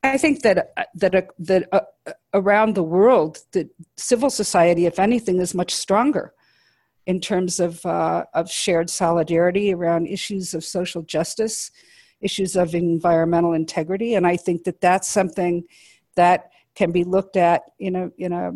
I 0.03 0.17
think 0.17 0.41
that 0.41 0.71
uh, 0.77 0.83
that 0.95 1.15
uh, 1.15 1.21
that 1.39 1.67
uh, 1.71 1.81
around 2.33 2.75
the 2.75 2.83
world 2.83 3.39
the 3.51 3.69
civil 3.97 4.29
society 4.29 4.85
if 4.85 4.99
anything 4.99 5.39
is 5.39 5.53
much 5.53 5.73
stronger 5.73 6.33
in 7.05 7.19
terms 7.19 7.59
of 7.59 7.85
uh, 7.85 8.25
of 8.33 8.49
shared 8.49 8.89
solidarity 8.89 9.73
around 9.73 10.07
issues 10.07 10.53
of 10.53 10.63
social 10.63 11.03
justice 11.03 11.71
issues 12.19 12.55
of 12.55 12.75
environmental 12.75 13.53
integrity. 13.53 14.15
And 14.15 14.27
i 14.27 14.37
think 14.37 14.63
that 14.63 14.81
that's 14.81 15.07
something 15.07 15.63
that 16.15 16.51
can 16.75 16.91
be 16.91 17.03
looked 17.03 17.37
at 17.37 17.61
in 17.79 17.95
a 17.95 18.09
in 18.17 18.31
a 18.31 18.51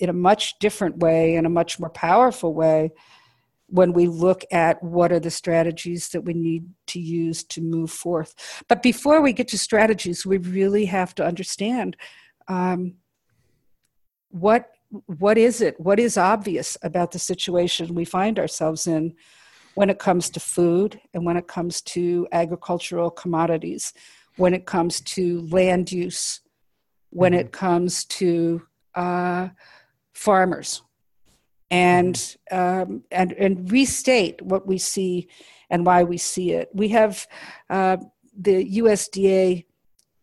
in 0.00 0.08
a 0.08 0.14
much 0.14 0.58
different 0.58 0.96
way, 0.96 1.34
in 1.34 1.44
a 1.44 1.50
much 1.50 1.78
more 1.78 1.90
powerful 1.90 2.54
way, 2.54 2.90
when 3.70 3.92
we 3.92 4.08
look 4.08 4.44
at 4.50 4.82
what 4.82 5.12
are 5.12 5.20
the 5.20 5.30
strategies 5.30 6.08
that 6.08 6.22
we 6.22 6.34
need 6.34 6.68
to 6.88 7.00
use 7.00 7.44
to 7.44 7.60
move 7.60 7.90
forth. 7.90 8.34
But 8.68 8.82
before 8.82 9.20
we 9.20 9.32
get 9.32 9.48
to 9.48 9.58
strategies, 9.58 10.26
we 10.26 10.38
really 10.38 10.86
have 10.86 11.14
to 11.16 11.24
understand 11.24 11.96
um, 12.48 12.94
what 14.30 14.70
what 15.06 15.38
is 15.38 15.60
it? 15.60 15.78
What 15.78 16.00
is 16.00 16.16
obvious 16.16 16.76
about 16.82 17.12
the 17.12 17.18
situation 17.20 17.94
we 17.94 18.04
find 18.04 18.40
ourselves 18.40 18.88
in 18.88 19.14
when 19.76 19.88
it 19.88 20.00
comes 20.00 20.30
to 20.30 20.40
food 20.40 21.00
and 21.14 21.24
when 21.24 21.36
it 21.36 21.46
comes 21.46 21.80
to 21.82 22.26
agricultural 22.32 23.12
commodities, 23.12 23.92
when 24.36 24.52
it 24.52 24.66
comes 24.66 25.00
to 25.02 25.42
land 25.42 25.92
use, 25.92 26.40
when 27.10 27.32
mm-hmm. 27.32 27.40
it 27.40 27.52
comes 27.52 28.04
to 28.06 28.62
uh, 28.96 29.48
farmers 30.12 30.82
and 31.70 32.36
um, 32.50 33.04
and 33.10 33.32
and 33.32 33.70
restate 33.70 34.42
what 34.42 34.66
we 34.66 34.78
see 34.78 35.28
and 35.70 35.86
why 35.86 36.02
we 36.02 36.18
see 36.18 36.52
it. 36.52 36.68
We 36.74 36.88
have 36.88 37.26
uh, 37.68 37.98
the 38.36 38.78
USDA 38.78 39.64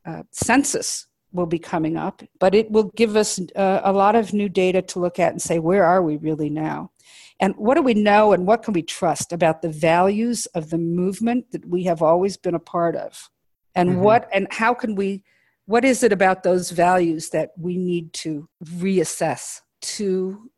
uh, 0.05 0.23
census 0.31 1.07
will 1.31 1.45
be 1.45 1.59
coming 1.59 1.97
up, 1.97 2.21
but 2.39 2.55
it 2.55 2.71
will 2.71 2.91
give 2.95 3.15
us 3.15 3.39
uh, 3.55 3.81
a 3.83 3.93
lot 3.93 4.15
of 4.15 4.33
new 4.33 4.49
data 4.49 4.81
to 4.81 4.99
look 4.99 5.19
at 5.19 5.31
and 5.31 5.41
say 5.41 5.59
where 5.59 5.83
are 5.83 6.01
we 6.01 6.17
really 6.17 6.49
now, 6.49 6.91
and 7.39 7.55
what 7.55 7.75
do 7.75 7.81
we 7.81 7.93
know 7.93 8.33
and 8.33 8.45
what 8.45 8.63
can 8.63 8.73
we 8.73 8.81
trust 8.81 9.31
about 9.31 9.61
the 9.61 9.69
values 9.69 10.45
of 10.47 10.69
the 10.69 10.77
movement 10.77 11.51
that 11.51 11.65
we 11.65 11.83
have 11.83 12.01
always 12.01 12.35
been 12.35 12.55
a 12.55 12.59
part 12.59 12.95
of, 12.95 13.29
and 13.73 13.89
mm-hmm. 13.89 14.01
what 14.01 14.27
and 14.33 14.47
how 14.51 14.73
can 14.73 14.95
we 14.95 15.23
what 15.65 15.83
is 15.83 16.01
it 16.01 16.13
about 16.13 16.43
those 16.43 16.71
values 16.71 17.29
that 17.29 17.51
we 17.57 17.77
need 17.77 18.11
to 18.13 18.47
reassess 18.63 19.61
to 19.81 20.49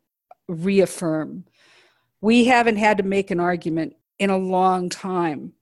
reaffirm. 0.50 1.44
We 2.20 2.44
haven't 2.44 2.76
had 2.76 2.98
to 2.98 3.02
make 3.02 3.30
an 3.30 3.40
argument 3.40 3.96
in 4.18 4.30
a 4.30 4.36
long 4.36 4.88
time 4.88 5.54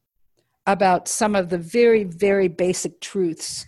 about 0.67 1.09
some 1.09 1.37
of 1.37 1.49
the 1.49 1.59
very, 1.59 2.05
very 2.05 2.49
basic 2.49 3.01
truths 3.01 3.67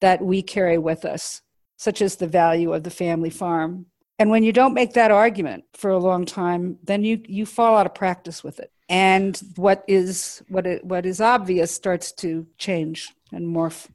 that 0.00 0.22
we 0.22 0.42
carry 0.42 0.78
with 0.78 1.04
us, 1.04 1.40
such 1.76 2.02
as 2.02 2.16
the 2.16 2.26
value 2.26 2.72
of 2.72 2.82
the 2.82 2.90
family 2.90 3.30
farm. 3.30 3.86
And 4.18 4.30
when 4.30 4.42
you 4.42 4.52
don't 4.52 4.74
make 4.74 4.92
that 4.94 5.10
argument 5.10 5.64
for 5.74 5.90
a 5.90 5.98
long 5.98 6.26
time, 6.26 6.78
then 6.82 7.04
you, 7.04 7.22
you 7.26 7.46
fall 7.46 7.76
out 7.76 7.86
of 7.86 7.94
practice 7.94 8.44
with 8.44 8.60
it. 8.60 8.70
And 8.88 9.40
what 9.56 9.84
is 9.88 10.42
what 10.48 10.66
it, 10.66 10.84
what 10.84 11.06
is 11.06 11.20
obvious 11.20 11.70
starts 11.72 12.12
to 12.14 12.46
change 12.58 13.10
and 13.32 13.46
morph. 13.46 13.88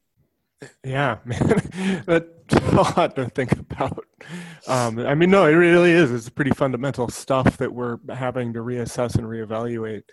Yeah, 0.84 1.18
man, 1.26 2.04
that's 2.08 2.56
a 2.56 2.72
lot 2.76 3.16
to 3.16 3.30
think 3.30 3.52
about. 3.52 4.06
Um, 4.68 5.00
I 5.00 5.14
mean, 5.14 5.30
no, 5.30 5.46
it 5.46 5.52
really 5.54 5.92
is. 5.92 6.12
It's 6.12 6.30
pretty 6.30 6.52
fundamental 6.52 7.10
stuff 7.10 7.58
that 7.58 7.72
we're 7.72 7.98
having 8.10 8.54
to 8.54 8.60
reassess 8.60 9.16
and 9.16 9.28
reevaluate. 9.28 10.04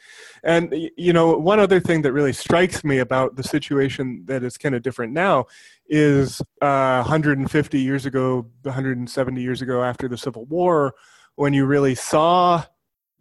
And 0.42 0.74
you 0.98 1.12
know, 1.14 1.38
one 1.38 1.60
other 1.60 1.80
thing 1.80 2.02
that 2.02 2.12
really 2.12 2.34
strikes 2.34 2.84
me 2.84 2.98
about 2.98 3.36
the 3.36 3.42
situation 3.42 4.24
that 4.26 4.42
is 4.42 4.58
kind 4.58 4.74
of 4.74 4.82
different 4.82 5.14
now 5.14 5.46
is 5.88 6.42
uh, 6.60 7.02
150 7.02 7.80
years 7.80 8.04
ago, 8.04 8.46
170 8.62 9.40
years 9.40 9.62
ago, 9.62 9.82
after 9.82 10.08
the 10.08 10.18
Civil 10.18 10.44
War, 10.44 10.94
when 11.36 11.54
you 11.54 11.64
really 11.64 11.94
saw 11.94 12.62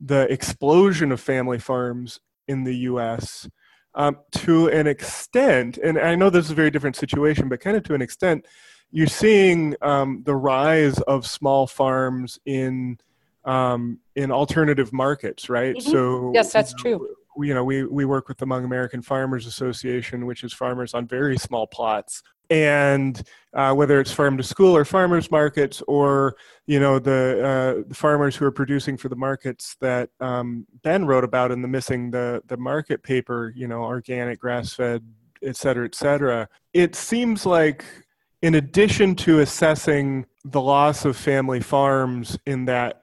the 0.01 0.31
explosion 0.31 1.13
of 1.13 1.21
family 1.21 1.59
farms 1.59 2.19
in 2.49 2.65
the 2.65 2.75
U.S 2.79 3.47
um, 3.95 4.17
to 4.31 4.67
an 4.69 4.87
extent, 4.87 5.77
and 5.77 5.99
I 5.99 6.15
know 6.15 6.29
this 6.29 6.45
is 6.45 6.51
a 6.51 6.55
very 6.55 6.71
different 6.71 6.95
situation, 6.95 7.49
but 7.49 7.59
kind 7.59 7.77
of 7.77 7.83
to 7.83 7.93
an 7.93 8.01
extent, 8.01 8.45
you're 8.91 9.07
seeing 9.07 9.75
um, 9.81 10.23
the 10.25 10.35
rise 10.35 10.99
of 11.01 11.25
small 11.25 11.67
farms 11.67 12.39
in 12.45 12.99
um, 13.45 13.99
in 14.15 14.31
alternative 14.31 14.93
markets, 14.93 15.49
right? 15.49 15.75
Mm-hmm. 15.75 15.91
So 15.91 16.31
yes, 16.33 16.53
that's 16.53 16.71
you 16.83 16.91
know, 16.91 16.97
true. 16.97 17.15
We, 17.35 17.47
you 17.47 17.53
know, 17.53 17.63
we 17.63 17.83
we 17.83 18.05
work 18.05 18.27
with 18.27 18.37
the 18.37 18.45
Hmong 18.45 18.63
American 18.63 19.01
Farmers 19.01 19.47
Association, 19.47 20.25
which 20.25 20.43
is 20.43 20.53
farmers 20.53 20.93
on 20.93 21.07
very 21.07 21.37
small 21.37 21.67
plots, 21.67 22.23
and 22.49 23.21
uh, 23.53 23.73
whether 23.73 23.99
it's 23.99 24.11
farm 24.11 24.37
to 24.37 24.43
school 24.43 24.75
or 24.75 24.85
farmers 24.85 25.29
markets 25.31 25.81
or 25.87 26.35
you 26.65 26.79
know 26.79 26.99
the, 26.99 27.43
uh, 27.43 27.83
the 27.87 27.95
farmers 27.95 28.35
who 28.35 28.45
are 28.45 28.51
producing 28.51 28.97
for 28.97 29.09
the 29.09 29.15
markets 29.15 29.75
that 29.79 30.09
um, 30.19 30.65
Ben 30.83 31.05
wrote 31.05 31.23
about 31.23 31.51
in 31.51 31.61
the 31.61 31.67
missing 31.67 32.11
the 32.11 32.41
the 32.47 32.57
market 32.57 33.03
paper 33.03 33.53
you 33.55 33.67
know 33.67 33.83
organic 33.83 34.39
grass 34.39 34.73
fed 34.73 35.03
et 35.41 35.55
cetera 35.55 35.85
et 35.85 35.95
cetera 35.95 36.47
it 36.73 36.95
seems 36.95 37.45
like 37.45 37.85
in 38.41 38.55
addition 38.55 39.15
to 39.15 39.39
assessing 39.39 40.25
the 40.45 40.61
loss 40.61 41.05
of 41.05 41.15
family 41.15 41.61
farms 41.61 42.37
in 42.45 42.65
that 42.65 42.99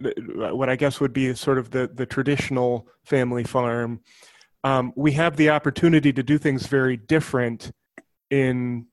what 0.52 0.68
I 0.68 0.76
guess 0.76 1.00
would 1.00 1.12
be 1.12 1.34
sort 1.34 1.58
of 1.58 1.70
the 1.70 1.90
the 1.92 2.06
traditional 2.06 2.86
family 3.04 3.44
farm 3.44 4.00
um, 4.62 4.92
we 4.94 5.12
have 5.12 5.36
the 5.36 5.50
opportunity 5.50 6.12
to 6.12 6.22
do 6.22 6.36
things 6.36 6.66
very 6.66 6.96
different 6.96 7.72
in 8.30 8.86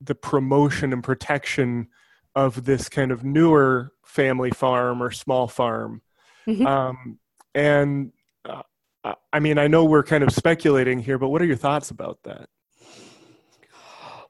the 0.00 0.14
promotion 0.14 0.92
and 0.92 1.02
protection 1.02 1.88
of 2.34 2.64
this 2.64 2.88
kind 2.88 3.10
of 3.10 3.24
newer 3.24 3.92
family 4.04 4.50
farm 4.50 5.02
or 5.02 5.10
small 5.10 5.48
farm. 5.48 6.02
Mm-hmm. 6.46 6.66
Um, 6.66 7.18
and 7.54 8.12
uh, 8.44 9.14
I 9.32 9.40
mean, 9.40 9.58
I 9.58 9.68
know 9.68 9.84
we're 9.84 10.02
kind 10.02 10.24
of 10.24 10.32
speculating 10.32 10.98
here, 10.98 11.18
but 11.18 11.28
what 11.28 11.40
are 11.40 11.46
your 11.46 11.56
thoughts 11.56 11.90
about 11.90 12.18
that? 12.24 12.48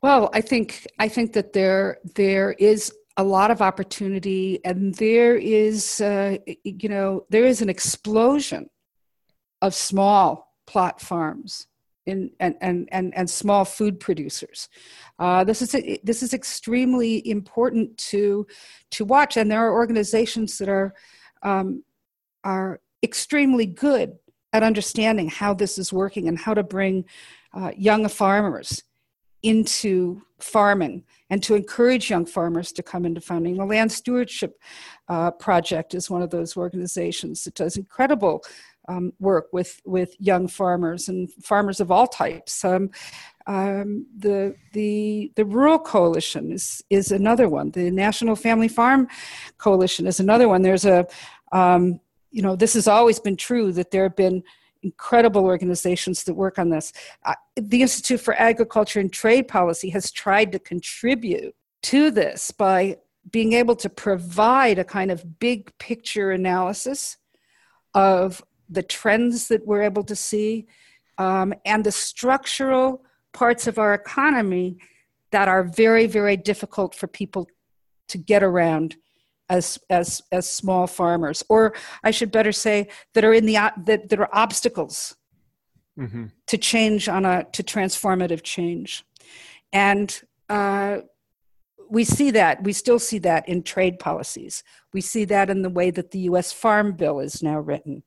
Well, 0.02 0.31
I 0.33 0.40
think 0.40 0.87
I 0.98 1.09
think 1.09 1.33
that 1.33 1.52
there 1.52 1.98
there 2.14 2.52
is 2.52 2.92
a 3.16 3.24
lot 3.24 3.50
of 3.50 3.62
opportunity, 3.62 4.61
and 4.64 4.94
there 4.94 5.37
is 5.37 6.00
uh, 6.00 6.37
you 6.62 6.88
know 6.88 7.24
there 7.31 7.44
is 7.44 7.62
an 7.62 7.68
explosion 7.68 8.68
of 9.62 9.74
small 9.74 10.52
plot 10.66 11.00
farms 11.00 11.66
in, 12.07 12.31
and, 12.40 12.55
and, 12.61 12.88
and, 12.92 13.14
and 13.16 13.29
small 13.29 13.64
food 13.64 14.01
producers. 14.01 14.69
Uh, 15.19 15.45
this, 15.45 15.61
is, 15.62 15.99
this 16.03 16.23
is 16.23 16.33
extremely 16.33 17.29
important 17.29 17.97
to, 17.99 18.47
to 18.92 19.05
watch, 19.05 19.37
and 19.37 19.51
there 19.51 19.66
are 19.66 19.73
organizations 19.73 20.57
that 20.59 20.69
are, 20.69 20.95
um, 21.42 21.83
are 22.45 22.81
extremely 23.03 23.66
good 23.66 24.16
at 24.53 24.62
understanding 24.62 25.29
how 25.29 25.53
this 25.53 25.79
is 25.79 25.92
working 25.92 26.29
and 26.29 26.38
how 26.38 26.55
to 26.55 26.62
bring 26.62 27.05
uh, 27.53 27.73
young 27.77 28.09
farmers 28.09 28.83
into 29.42 30.21
farming 30.40 31.05
and 31.31 31.42
to 31.42 31.55
encourage 31.55 32.11
young 32.11 32.27
farmers 32.27 32.73
to 32.73 32.83
come 32.83 33.05
into 33.05 33.21
farming. 33.21 33.57
The 33.57 33.64
Land 33.64 33.92
Stewardship 33.92 34.59
uh, 35.09 35.31
Project 35.33 35.95
is 35.95 36.11
one 36.11 36.23
of 36.23 36.31
those 36.31 36.57
organizations 36.57 37.45
that 37.45 37.55
does 37.55 37.77
incredible 37.77 38.42
um, 38.88 39.12
work 39.18 39.49
with 39.53 39.81
with 39.85 40.14
young 40.18 40.49
farmers 40.49 41.09
and 41.09 41.31
farmers 41.42 41.81
of 41.81 41.90
all 41.90 42.07
types. 42.07 42.64
Um, 42.64 42.90
um, 43.46 44.07
the 44.16 44.57
the 44.72 45.33
the 45.37 45.44
Rural 45.44 45.79
Coalition 45.79 46.53
is 46.53 46.83
is 46.90 47.12
another 47.12 47.49
one. 47.49 47.70
The 47.70 47.90
National 47.90 48.37
Family 48.37 48.68
Farm 48.68 49.09
Coalition 49.59 50.07
is 50.07 50.20
another 50.20 50.49
one. 50.49 50.62
There's 50.62 50.85
a 50.85 51.07
um, 51.53 52.01
you 52.31 52.42
know 52.42 52.57
this 52.57 52.75
has 52.75 52.88
always 52.88 53.20
been 53.20 53.37
true 53.37 53.72
that 53.72 53.90
there 53.90 54.05
have 54.05 54.16
been 54.16 54.42
incredible 54.83 55.44
organizations 55.44 56.25
that 56.25 56.35
work 56.35 56.59
on 56.59 56.70
this. 56.70 56.92
Uh, 57.25 57.35
the 57.57 57.83
Institute 57.83 58.20
for 58.20 58.35
Agriculture 58.35 59.01
and 59.01 59.12
Trade 59.12 59.49
Policy 59.49 59.90
has 59.90 60.11
tried 60.11 60.53
to 60.53 60.59
contribute 60.59 61.55
to 61.83 62.11
this 62.11 62.51
by 62.51 62.96
being 63.31 63.55
able 63.55 63.77
to 63.77 63.88
provide 63.88 64.79
a 64.79 64.85
kind 64.85 65.11
of 65.11 65.38
big 65.38 65.77
picture 65.79 66.31
analysis 66.31 67.16
of 67.94 68.42
the 68.68 68.83
trends 68.83 69.48
that 69.48 69.66
we're 69.66 69.83
able 69.83 70.05
to 70.05 70.16
see, 70.16 70.66
um, 71.18 71.55
and 71.64 71.85
the 71.85 71.92
structural 71.92 73.05
parts 73.33 73.66
of 73.66 73.79
our 73.79 73.94
economy 73.94 74.79
that 75.33 75.48
are 75.48 75.64
very, 75.64 76.07
very 76.07 76.37
difficult 76.37 76.94
for 76.94 77.07
people 77.07 77.48
to 78.09 78.18
get 78.18 78.42
around 78.42 78.96
as 79.48 79.79
as 79.90 80.22
as 80.33 80.50
small 80.50 80.88
farmers 80.88 81.44
or 81.48 81.72
i 82.02 82.11
should 82.11 82.33
better 82.33 82.50
say 82.50 82.88
that 83.14 83.24
are 83.24 83.33
in 83.33 83.46
the 83.46 83.55
that, 83.85 84.09
that 84.09 84.18
are 84.18 84.29
obstacles 84.33 85.14
mm-hmm. 85.98 86.26
to 86.46 86.59
change 86.59 87.09
on 87.09 87.24
a 87.24 87.44
to 87.52 87.62
transformative 87.62 88.42
change. 88.42 89.05
And 89.72 90.20
uh, 90.48 90.98
we 91.88 92.05
see 92.05 92.31
that 92.33 92.62
we 92.64 92.72
still 92.72 92.98
see 92.98 93.18
that 93.18 93.48
in 93.48 93.62
trade 93.62 93.98
policies. 93.98 94.62
We 94.92 95.00
see 95.00 95.24
that 95.26 95.50
in 95.50 95.62
the 95.62 95.70
way 95.70 95.90
that 95.90 96.11
the 96.11 96.20
us 96.20 96.52
farm 96.52 96.92
bill 96.92 97.20
is 97.20 97.42
now 97.42 97.59
written 97.59 98.02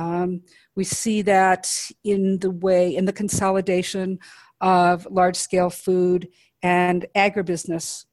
um, 0.00 0.42
we 0.74 0.84
see 0.84 1.20
that 1.22 1.70
in 2.02 2.38
the 2.38 2.50
way 2.50 2.96
in 2.96 3.04
the 3.04 3.12
consolidation 3.12 4.18
of 4.60 5.06
large 5.10 5.36
scale 5.36 5.68
food 5.68 6.28
and 6.62 7.04
agribusiness 7.14 8.06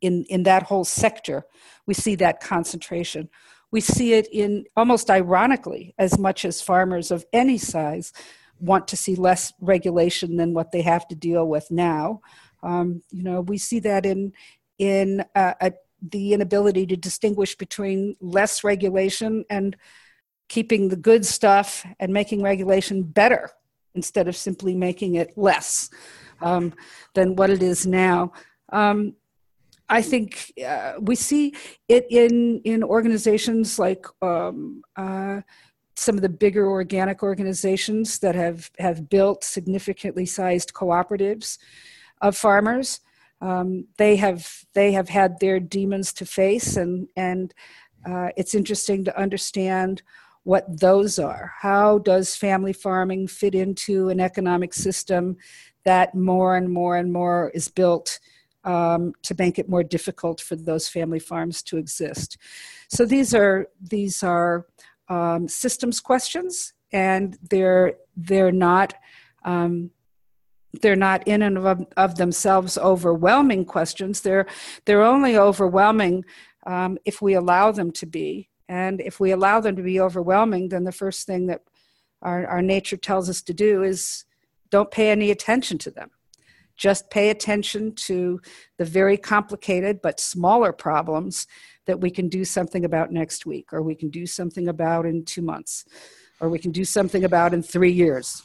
in 0.00 0.24
in 0.24 0.42
that 0.42 0.64
whole 0.64 0.84
sector. 0.84 1.44
We 1.86 1.94
see 1.94 2.16
that 2.16 2.40
concentration. 2.40 3.28
We 3.70 3.80
see 3.80 4.14
it 4.14 4.26
in 4.32 4.64
almost 4.76 5.08
ironically 5.08 5.94
as 5.98 6.18
much 6.18 6.44
as 6.44 6.60
farmers 6.60 7.12
of 7.12 7.24
any 7.32 7.58
size 7.58 8.12
want 8.58 8.88
to 8.88 8.96
see 8.96 9.14
less 9.14 9.52
regulation 9.60 10.36
than 10.36 10.52
what 10.52 10.72
they 10.72 10.82
have 10.82 11.06
to 11.08 11.14
deal 11.14 11.46
with 11.46 11.70
now. 11.70 12.22
Um, 12.64 13.02
you 13.12 13.22
know 13.22 13.40
we 13.42 13.56
see 13.56 13.78
that 13.80 14.04
in 14.04 14.32
in 14.78 15.24
uh, 15.36 15.54
a, 15.60 15.72
the 16.02 16.32
inability 16.32 16.86
to 16.86 16.96
distinguish 16.96 17.56
between 17.56 18.16
less 18.20 18.64
regulation 18.64 19.44
and 19.50 19.76
keeping 20.48 20.88
the 20.88 20.96
good 20.96 21.24
stuff 21.24 21.86
and 22.00 22.12
making 22.12 22.42
regulation 22.42 23.02
better 23.02 23.50
instead 23.94 24.28
of 24.28 24.36
simply 24.36 24.74
making 24.74 25.16
it 25.16 25.36
less 25.36 25.90
um, 26.40 26.72
than 27.14 27.36
what 27.36 27.50
it 27.50 27.62
is 27.62 27.86
now. 27.86 28.32
Um, 28.72 29.14
I 29.88 30.02
think 30.02 30.52
uh, 30.66 30.94
we 31.00 31.14
see 31.14 31.54
it 31.88 32.06
in 32.10 32.60
in 32.64 32.82
organizations 32.82 33.78
like 33.78 34.04
um, 34.20 34.82
uh, 34.96 35.40
some 35.96 36.14
of 36.16 36.22
the 36.22 36.28
bigger 36.28 36.68
organic 36.68 37.22
organizations 37.22 38.18
that 38.18 38.34
have 38.34 38.70
have 38.78 39.08
built 39.08 39.44
significantly 39.44 40.26
sized 40.26 40.72
cooperatives 40.74 41.58
of 42.20 42.36
farmers. 42.36 43.00
Um, 43.40 43.86
they 43.96 44.16
have 44.16 44.64
they 44.74 44.92
have 44.92 45.08
had 45.08 45.40
their 45.40 45.58
demons 45.58 46.12
to 46.14 46.26
face, 46.26 46.76
and 46.76 47.08
and 47.16 47.54
uh, 48.06 48.28
it's 48.36 48.54
interesting 48.54 49.04
to 49.04 49.18
understand 49.18 50.02
what 50.44 50.80
those 50.80 51.18
are. 51.18 51.52
How 51.60 51.98
does 51.98 52.34
family 52.34 52.72
farming 52.72 53.28
fit 53.28 53.54
into 53.54 54.08
an 54.08 54.20
economic 54.20 54.74
system 54.74 55.36
that 55.84 56.14
more 56.14 56.56
and 56.56 56.70
more 56.70 56.96
and 56.96 57.12
more 57.12 57.50
is 57.54 57.68
built 57.68 58.18
um, 58.64 59.12
to 59.22 59.34
make 59.38 59.58
it 59.58 59.68
more 59.68 59.82
difficult 59.82 60.40
for 60.40 60.56
those 60.56 60.88
family 60.88 61.18
farms 61.18 61.62
to 61.64 61.76
exist? 61.76 62.38
So 62.88 63.04
these 63.04 63.34
are 63.34 63.68
these 63.80 64.22
are 64.22 64.66
um, 65.08 65.48
systems 65.48 66.00
questions, 66.00 66.72
and 66.92 67.36
they're 67.50 67.94
they're 68.16 68.52
not. 68.52 68.94
Um, 69.44 69.90
they're 70.82 70.96
not 70.96 71.26
in 71.26 71.42
and 71.42 71.56
of, 71.56 71.86
of, 71.96 72.16
themselves 72.16 72.76
overwhelming 72.76 73.64
questions. 73.64 74.20
They're 74.20 74.46
they're 74.84 75.02
only 75.02 75.36
overwhelming 75.36 76.24
um, 76.66 76.98
if 77.06 77.22
we 77.22 77.34
allow 77.34 77.72
them 77.72 77.90
to 77.92 78.06
be. 78.06 78.50
And 78.68 79.00
if 79.00 79.18
we 79.18 79.30
allow 79.30 79.60
them 79.60 79.76
to 79.76 79.82
be 79.82 80.00
overwhelming, 80.00 80.68
then 80.68 80.84
the 80.84 80.92
first 80.92 81.26
thing 81.26 81.46
that 81.46 81.62
our, 82.22 82.46
our 82.46 82.62
nature 82.62 82.96
tells 82.96 83.30
us 83.30 83.42
to 83.42 83.54
do 83.54 83.82
is 83.82 84.24
don't 84.70 84.90
pay 84.90 85.10
any 85.10 85.30
attention 85.30 85.78
to 85.78 85.90
them. 85.90 86.10
Just 86.76 87.10
pay 87.10 87.30
attention 87.30 87.94
to 87.94 88.40
the 88.76 88.84
very 88.84 89.16
complicated 89.16 90.00
but 90.02 90.20
smaller 90.20 90.72
problems 90.72 91.46
that 91.86 92.00
we 92.00 92.10
can 92.10 92.28
do 92.28 92.44
something 92.44 92.84
about 92.84 93.10
next 93.10 93.46
week, 93.46 93.72
or 93.72 93.82
we 93.82 93.94
can 93.94 94.10
do 94.10 94.26
something 94.26 94.68
about 94.68 95.06
in 95.06 95.24
two 95.24 95.42
months, 95.42 95.84
or 96.40 96.48
we 96.48 96.58
can 96.58 96.70
do 96.70 96.84
something 96.84 97.24
about 97.24 97.52
in 97.52 97.62
three 97.62 97.90
years, 97.90 98.42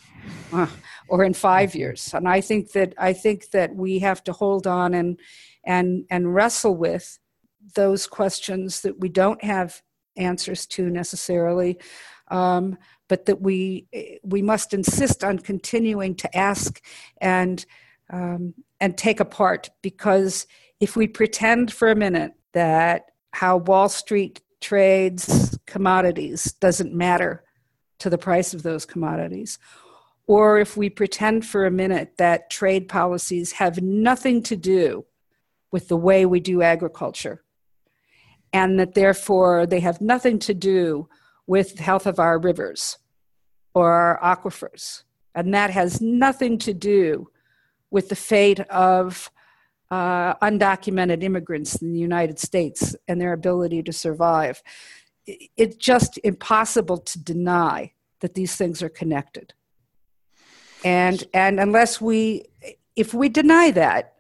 uh, 0.54 0.68
or 1.10 1.24
in 1.24 1.34
five 1.34 1.76
years. 1.76 2.12
And 2.14 2.28
I 2.28 2.42
think 2.42 2.72
that 2.72 2.96
I 2.98 3.14
think 3.14 3.52
that 3.52 3.76
we 3.76 4.00
have 4.00 4.24
to 4.24 4.34
hold 4.34 4.66
on 4.66 4.94
and 4.94 5.20
and 5.64 6.06
and 6.10 6.34
wrestle 6.34 6.76
with 6.76 7.20
those 7.76 8.08
questions 8.08 8.82
that 8.82 9.00
we 9.00 9.10
don't 9.10 9.44
have 9.44 9.82
answers 10.16 10.66
to 10.68 10.90
necessarily, 10.90 11.80
um, 12.30 12.78
but 13.08 13.26
that 13.26 13.42
we 13.42 13.88
we 14.24 14.42
must 14.42 14.74
insist 14.74 15.24
on 15.24 15.40
continuing 15.40 16.16
to 16.16 16.38
ask 16.38 16.82
and 17.20 17.66
um, 18.10 18.54
and 18.80 18.98
take 18.98 19.20
apart 19.20 19.70
because 19.82 20.48
if 20.80 20.96
we 20.96 21.08
pretend 21.08 21.72
for 21.72 21.90
a 21.90 21.96
minute 21.96 22.34
that 22.54 23.12
how 23.32 23.58
Wall 23.58 23.90
Street 23.90 24.42
trades 24.62 25.58
commodities 25.66 26.54
doesn't 26.54 26.94
matter 26.94 27.44
to 28.00 28.10
the 28.10 28.18
price 28.18 28.54
of 28.54 28.64
those 28.64 28.86
commodities, 28.86 29.60
or 30.28 30.60
if 30.60 30.78
we 30.78 30.90
pretend 30.90 31.46
for 31.46 31.66
a 31.66 31.72
minute 31.72 32.14
that 32.18 32.50
trade 32.50 32.88
policies 32.88 33.54
have 33.54 33.82
nothing 33.82 34.42
to 34.44 34.56
do 34.56 35.06
with 35.72 35.88
the 35.88 35.98
way 35.98 36.26
we 36.26 36.40
do 36.40 36.62
agriculture 36.62 37.44
and 38.54 38.80
that 38.80 38.94
therefore 38.94 39.66
they 39.66 39.80
have 39.80 40.00
nothing 40.00 40.40
to 40.40 40.54
do 40.54 41.10
with 41.48 41.76
the 41.76 41.84
health 41.84 42.06
of 42.06 42.20
our 42.20 42.40
rivers 42.40 43.00
or 43.74 43.92
our 43.92 44.20
aquifers. 44.38 45.04
And 45.36 45.54
that 45.54 45.72
has 45.72 46.00
nothing 46.00 46.60
to 46.60 46.74
do 46.74 47.30
with 47.90 48.10
the 48.10 48.16
fate 48.16 48.60
of 48.62 49.32
uh, 49.90 50.36
undocumented 50.36 51.24
immigrants 51.24 51.82
in 51.82 51.92
the 51.92 52.00
United 52.00 52.40
States 52.40 52.96
and 53.08 53.20
their 53.20 53.34
ability 53.34 53.84
to 53.84 53.92
survive. 53.92 54.62
It's 55.26 55.76
just 55.76 56.20
impossible 56.24 56.98
to 57.00 57.20
deny 57.20 57.94
that 58.22 58.36
these 58.36 58.56
things 58.56 58.82
are 58.82 58.90
connected. 58.90 59.54
And, 60.84 61.24
and 61.34 61.60
unless 61.60 62.00
we, 62.00 62.46
if 62.96 63.14
we 63.14 63.30
deny 63.30 63.72
that, 63.72 64.13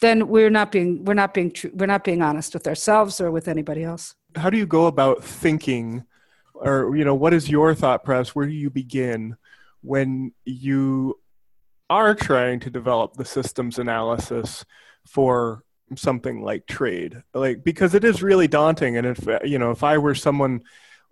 then 0.00 0.28
we're 0.28 0.50
not 0.50 0.72
being 0.72 1.04
we're 1.04 1.14
not 1.14 1.34
being 1.34 1.50
true 1.50 1.70
we're 1.74 1.86
not 1.86 2.04
being 2.04 2.22
honest 2.22 2.54
with 2.54 2.66
ourselves 2.66 3.20
or 3.20 3.30
with 3.30 3.48
anybody 3.48 3.82
else. 3.82 4.14
How 4.34 4.50
do 4.50 4.58
you 4.58 4.66
go 4.66 4.86
about 4.86 5.24
thinking 5.24 6.04
or 6.54 6.96
you 6.96 7.04
know 7.04 7.14
what 7.14 7.34
is 7.34 7.48
your 7.48 7.74
thought 7.74 8.04
process? 8.04 8.34
Where 8.34 8.46
do 8.46 8.52
you 8.52 8.70
begin 8.70 9.36
when 9.82 10.32
you 10.44 11.18
are 11.88 12.14
trying 12.14 12.60
to 12.60 12.70
develop 12.70 13.14
the 13.14 13.24
systems 13.24 13.78
analysis 13.78 14.64
for 15.06 15.62
something 15.94 16.42
like 16.42 16.66
trade? 16.66 17.22
Like 17.32 17.64
because 17.64 17.94
it 17.94 18.04
is 18.04 18.22
really 18.22 18.48
daunting 18.48 18.96
and 18.96 19.06
if 19.06 19.26
you 19.44 19.58
know 19.58 19.70
if 19.70 19.82
i 19.82 19.98
were 19.98 20.14
someone 20.14 20.62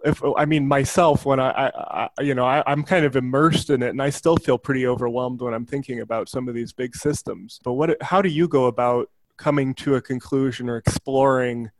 if 0.04 0.22
I 0.36 0.44
mean 0.44 0.68
myself 0.68 1.24
when 1.24 1.40
I, 1.40 1.50
I, 1.50 2.08
I 2.18 2.22
you 2.22 2.34
know 2.34 2.44
I, 2.44 2.70
am 2.70 2.82
kind 2.82 3.04
of 3.04 3.16
immersed 3.16 3.70
in 3.70 3.82
it 3.82 3.90
and 3.90 4.02
I 4.02 4.10
still 4.10 4.36
feel 4.36 4.58
pretty 4.58 4.86
overwhelmed 4.86 5.40
when 5.40 5.54
I'm 5.54 5.66
thinking 5.66 6.00
about 6.00 6.28
some 6.28 6.48
of 6.48 6.54
these 6.54 6.72
big 6.72 6.94
systems. 6.94 7.58
But 7.64 7.72
what 7.72 8.02
how 8.02 8.22
do 8.22 8.28
you 8.28 8.46
go 8.46 8.66
about 8.66 9.10
coming 9.36 9.74
to 9.74 9.96
a 9.96 10.02
conclusion 10.02 10.68
or 10.68 10.76
exploring 10.76 11.70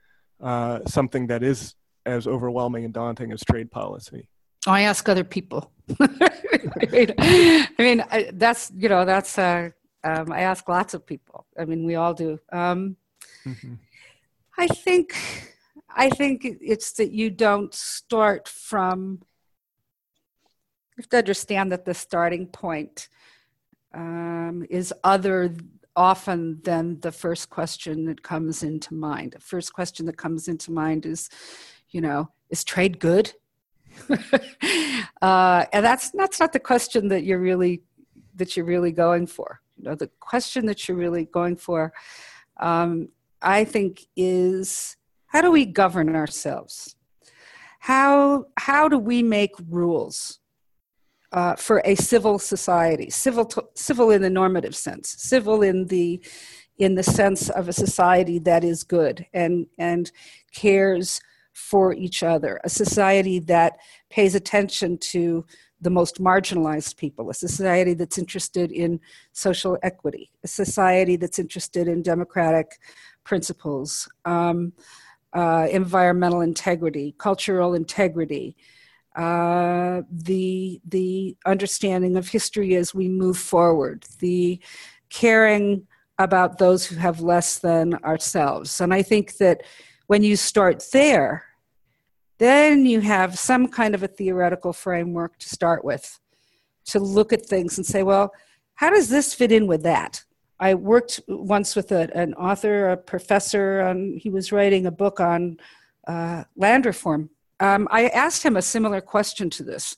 uh, 0.40 0.80
something 0.87 1.26
that 1.28 1.42
is 1.42 1.74
as 2.06 2.26
overwhelming 2.26 2.84
and 2.84 2.92
daunting 2.92 3.32
as 3.32 3.42
trade 3.42 3.70
policy? 3.70 4.28
I 4.66 4.82
ask 4.82 5.08
other 5.08 5.24
people. 5.24 5.70
I 6.00 7.68
mean, 7.78 8.02
I, 8.10 8.30
that's 8.32 8.72
you 8.74 8.88
know 8.88 9.04
that's 9.04 9.38
uh, 9.38 9.70
um, 10.02 10.32
I 10.32 10.40
ask 10.40 10.68
lots 10.68 10.94
of 10.94 11.06
people. 11.06 11.46
I 11.58 11.64
mean, 11.64 11.84
we 11.84 11.94
all 11.94 12.14
do. 12.14 12.38
Um, 12.52 12.96
mm-hmm. 13.44 13.74
I 14.56 14.66
think 14.68 15.14
I 15.88 16.10
think 16.10 16.44
it's 16.44 16.92
that 16.94 17.12
you 17.12 17.31
don't 17.31 17.75
start 17.75 18.48
from, 18.48 19.20
you 20.96 21.02
have 21.02 21.08
to 21.10 21.18
understand 21.18 21.72
that 21.72 21.85
the 21.85 21.94
starting 21.94 22.46
point 22.46 23.08
um, 23.92 24.66
is 24.70 24.92
other 25.02 25.54
often 25.96 26.60
than 26.64 26.98
the 27.00 27.12
first 27.12 27.50
question 27.50 28.04
that 28.06 28.22
comes 28.22 28.62
into 28.62 28.94
mind. 28.94 29.33
The 29.33 29.40
first 29.40 29.72
question 29.72 30.06
that 30.06 30.16
comes 30.16 30.48
into 30.48 30.72
mind 30.72 31.06
is, 31.06 31.31
you 31.90 32.00
know, 32.00 32.31
is 32.50 32.64
trade 32.64 32.98
good? 32.98 33.33
uh, 35.22 35.64
and 35.72 35.85
that's 35.85 36.10
that's 36.10 36.40
not 36.40 36.52
the 36.52 36.58
question 36.58 37.08
that 37.08 37.22
you're 37.22 37.38
really 37.38 37.83
that 38.35 38.56
you're 38.56 38.66
really 38.66 38.90
going 38.90 39.27
for. 39.27 39.60
You 39.77 39.85
know, 39.85 39.94
the 39.94 40.10
question 40.18 40.66
that 40.66 40.88
you're 40.88 40.96
really 40.96 41.27
going 41.27 41.56
for, 41.56 41.92
um, 42.58 43.08
I 43.40 43.64
think, 43.64 44.06
is 44.16 44.96
how 45.35 45.40
do 45.40 45.50
we 45.50 45.66
govern 45.66 46.14
ourselves? 46.14 46.94
How, 47.80 48.46
how 48.56 48.88
do 48.88 48.98
we 48.98 49.20
make 49.20 49.50
rules 49.68 50.38
uh, 51.32 51.56
for 51.56 51.82
a 51.85 51.96
civil 51.96 52.38
society? 52.38 53.10
Civil, 53.10 53.44
to, 53.46 53.64
civil 53.74 54.12
in 54.12 54.22
the 54.22 54.30
normative 54.30 54.76
sense, 54.76 55.08
civil 55.18 55.62
in 55.62 55.87
the, 55.87 56.24
in 56.78 56.94
the 56.94 57.02
sense 57.02 57.50
of 57.50 57.68
a 57.68 57.72
society 57.72 58.38
that 58.38 58.62
is 58.62 58.85
good 58.85 59.26
and, 59.35 59.66
and 59.76 60.12
cares 60.54 61.20
for 61.52 61.92
each 61.92 62.22
other, 62.22 62.60
a 62.62 62.68
society 62.68 63.40
that 63.40 63.78
pays 64.10 64.37
attention 64.37 64.98
to 64.98 65.44
the 65.80 65.90
most 65.90 66.22
marginalized 66.22 66.96
people, 66.96 67.28
a 67.28 67.35
society 67.35 67.94
that's 67.94 68.18
interested 68.18 68.70
in 68.70 69.00
social 69.32 69.76
equity, 69.82 70.30
a 70.44 70.48
society 70.48 71.16
that's 71.16 71.40
interested 71.40 71.88
in 71.88 72.02
democratic 72.02 72.78
principles, 73.24 74.08
um, 74.24 74.72
uh, 75.35 75.66
environmental 75.70 76.40
integrity, 76.40 77.14
cultural 77.18 77.74
integrity, 77.74 78.56
uh, 79.16 80.02
the 80.10 80.80
the 80.88 81.37
understanding 81.46 82.16
of 82.16 82.28
history 82.28 82.74
as 82.76 82.94
we 82.94 83.08
move 83.08 83.37
forward, 83.37 84.04
the 84.20 84.60
caring 85.10 85.87
about 86.18 86.58
those 86.58 86.87
who 86.87 86.96
have 86.96 87.20
less 87.20 87.58
than 87.58 87.94
ourselves. 88.04 88.80
And 88.80 88.94
I 88.94 89.02
think 89.02 89.37
that 89.38 89.62
when 90.06 90.22
you 90.22 90.37
start 90.37 90.85
there, 90.92 91.44
then 92.38 92.87
you 92.87 93.00
have 93.00 93.38
some 93.38 93.68
kind 93.68 93.94
of 93.94 94.02
a 94.02 94.08
theoretical 94.08 94.72
framework 94.72 95.38
to 95.38 95.48
start 95.48 95.85
with 95.85 96.20
to 96.87 96.98
look 96.98 97.32
at 97.32 97.46
things 97.46 97.78
and 97.78 97.87
say, 97.87 98.02
well, 98.02 98.32
how 98.74 98.90
does 98.90 99.08
this 99.08 99.32
fit 99.32 99.52
in 99.52 99.66
with 99.66 99.82
that? 99.85 100.22
I 100.61 100.75
worked 100.75 101.21
once 101.29 101.75
with 101.75 101.92
a, 101.92 102.15
an 102.17 102.35
author, 102.35 102.90
a 102.90 102.96
professor, 102.96 103.81
and 103.81 104.21
he 104.21 104.31
was 104.31 104.52
writing 104.52 104.87
a 104.87 104.90
book 104.90 105.21
on 105.21 105.59
uh, 106.07 106.44
land 106.57 106.87
reform. 106.87 107.31
Um, 107.61 107.88
I 107.90 108.09
asked 108.09 108.42
him 108.42 108.57
a 108.57 108.63
similar 108.63 109.00
question 109.00 109.50
to 109.50 109.63
this, 109.63 109.96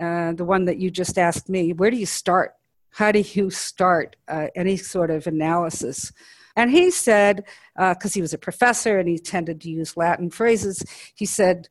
uh, 0.00 0.32
the 0.32 0.44
one 0.44 0.66
that 0.66 0.78
you 0.78 0.90
just 0.90 1.18
asked 1.18 1.48
me. 1.48 1.72
Where 1.72 1.90
do 1.90 1.96
you 1.96 2.06
start? 2.06 2.54
How 2.90 3.12
do 3.12 3.20
you 3.20 3.50
start 3.50 4.16
uh, 4.28 4.48
any 4.54 4.76
sort 4.76 5.10
of 5.10 5.26
analysis? 5.26 6.12
And 6.56 6.70
he 6.70 6.90
said, 6.90 7.44
because 7.76 8.12
uh, 8.12 8.14
he 8.14 8.20
was 8.20 8.32
a 8.32 8.38
professor 8.38 8.98
and 8.98 9.08
he 9.08 9.18
tended 9.18 9.60
to 9.62 9.70
use 9.70 9.96
Latin 9.96 10.30
phrases, 10.30 10.84
he 11.14 11.26
said, 11.26 11.68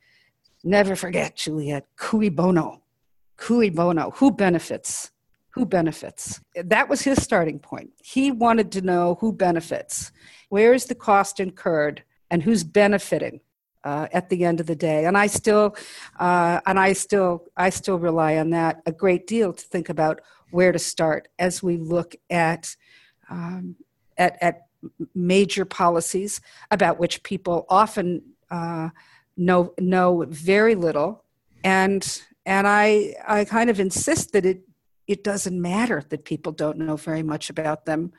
Never 0.65 0.95
forget, 0.95 1.35
Juliette, 1.35 1.87
cui 1.97 2.29
bono, 2.29 2.83
cui 3.37 3.69
bono, 3.69 4.11
who 4.11 4.31
benefits? 4.31 5.11
Who 5.53 5.65
benefits? 5.65 6.41
That 6.55 6.89
was 6.89 7.01
his 7.03 7.21
starting 7.21 7.59
point. 7.59 7.91
He 8.03 8.31
wanted 8.31 8.71
to 8.73 8.81
know 8.81 9.17
who 9.19 9.31
benefits. 9.31 10.11
Where 10.49 10.73
is 10.73 10.85
the 10.85 10.95
cost 10.95 11.39
incurred 11.39 12.03
and 12.31 12.43
who's 12.43 12.63
benefiting? 12.63 13.41
Uh, 13.85 14.07
at 14.13 14.29
the 14.29 14.45
end 14.45 14.61
of 14.61 14.65
the 14.65 14.77
day. 14.77 15.03
And 15.03 15.17
I 15.17 15.27
still, 15.27 15.75
uh, 16.17 16.61
and 16.65 16.79
I 16.79 16.93
still, 16.93 17.43
I 17.57 17.69
still 17.69 17.99
rely 17.99 18.37
on 18.37 18.51
that 18.51 18.81
a 18.85 18.93
great 18.93 19.27
deal 19.27 19.51
to 19.51 19.61
think 19.61 19.89
about 19.89 20.21
where 20.51 20.71
to 20.71 20.79
start 20.79 21.27
as 21.37 21.61
we 21.61 21.75
look 21.75 22.15
at 22.29 22.77
um, 23.29 23.75
at, 24.17 24.37
at 24.41 24.67
major 25.13 25.65
policies 25.65 26.41
about 26.71 26.99
which 26.99 27.23
people 27.23 27.65
often 27.69 28.21
uh, 28.51 28.89
know 29.35 29.73
know 29.79 30.25
very 30.29 30.75
little, 30.75 31.23
and 31.63 32.21
and 32.45 32.67
I 32.67 33.15
I 33.27 33.45
kind 33.45 33.69
of 33.69 33.79
insist 33.79 34.33
that 34.33 34.45
it 34.45 34.61
it 35.07 35.23
doesn't 35.23 35.59
matter 35.59 36.03
that 36.09 36.25
people 36.25 36.51
don't 36.51 36.77
know 36.77 36.95
very 36.95 37.23
much 37.23 37.49
about 37.49 37.85
them. 37.85 38.11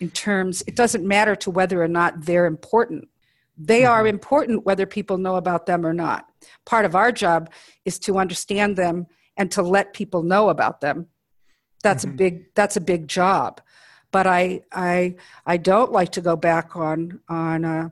In 0.00 0.10
terms, 0.10 0.62
it 0.66 0.74
doesn't 0.74 1.06
matter 1.06 1.36
to 1.36 1.50
whether 1.50 1.82
or 1.82 1.88
not 1.88 2.24
they're 2.24 2.46
important. 2.46 3.08
They 3.56 3.84
are 3.84 4.00
mm-hmm. 4.00 4.08
important 4.08 4.66
whether 4.66 4.86
people 4.86 5.18
know 5.18 5.36
about 5.36 5.66
them 5.66 5.86
or 5.86 5.92
not. 5.92 6.26
Part 6.66 6.84
of 6.84 6.96
our 6.96 7.12
job 7.12 7.50
is 7.84 7.98
to 8.00 8.18
understand 8.18 8.76
them 8.76 9.06
and 9.36 9.50
to 9.52 9.62
let 9.62 9.92
people 9.92 10.22
know 10.22 10.48
about 10.48 10.80
them. 10.80 11.06
That's 11.82 12.04
mm-hmm. 12.04 12.14
a 12.14 12.16
big 12.16 12.54
that's 12.54 12.76
a 12.76 12.80
big 12.80 13.08
job 13.08 13.60
but 14.12 14.26
I 14.26 14.60
I 14.70 15.16
I 15.44 15.56
don't 15.56 15.90
like 15.90 16.12
to 16.12 16.20
go 16.20 16.36
back 16.36 16.76
on 16.76 17.20
on 17.28 17.64
uh, 17.64 17.88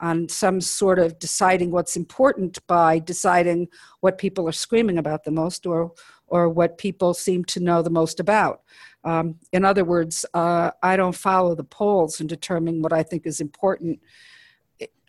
on 0.00 0.28
some 0.28 0.60
sort 0.60 0.98
of 0.98 1.18
deciding 1.18 1.70
what's 1.70 1.96
important 1.96 2.64
by 2.66 2.98
deciding 2.98 3.68
what 4.00 4.18
people 4.18 4.48
are 4.48 4.52
screaming 4.52 4.98
about 4.98 5.24
the 5.24 5.30
most 5.30 5.66
or 5.66 5.92
or 6.26 6.48
what 6.48 6.78
people 6.78 7.12
seem 7.12 7.44
to 7.44 7.58
know 7.58 7.82
the 7.82 7.90
most 7.90 8.20
about. 8.20 8.62
Um, 9.02 9.36
in 9.52 9.64
other 9.64 9.84
words, 9.84 10.24
uh, 10.32 10.70
I 10.82 10.96
don't 10.96 11.14
follow 11.14 11.54
the 11.56 11.64
polls 11.64 12.20
in 12.20 12.28
determining 12.28 12.82
what 12.82 12.92
I 12.92 13.02
think 13.02 13.26
is 13.26 13.40
important 13.40 14.00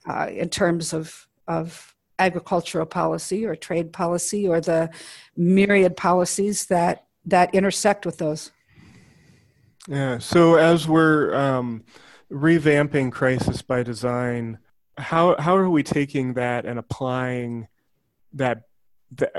uh, 0.08 0.28
in 0.32 0.50
terms 0.50 0.94
of 0.94 1.28
of 1.48 1.96
agricultural 2.20 2.86
policy 2.86 3.46
or 3.46 3.56
trade 3.56 3.92
policy 3.92 4.48
or 4.48 4.62
the 4.62 4.90
myriad 5.36 5.98
policies 5.98 6.68
that 6.68 7.06
that 7.26 7.54
intersect 7.54 8.06
with 8.06 8.18
those. 8.18 8.52
Yeah. 9.88 10.20
So 10.20 10.56
as 10.56 10.88
we're 10.88 11.34
um, 11.34 11.84
revamping 12.32 13.12
crisis 13.12 13.62
by 13.62 13.84
design, 13.84 14.60
how 14.98 15.36
how 15.40 15.56
are 15.56 15.70
we 15.70 15.84
taking 15.84 16.34
that 16.34 16.66
and 16.66 16.78
applying 16.78 17.68
that, 18.34 18.64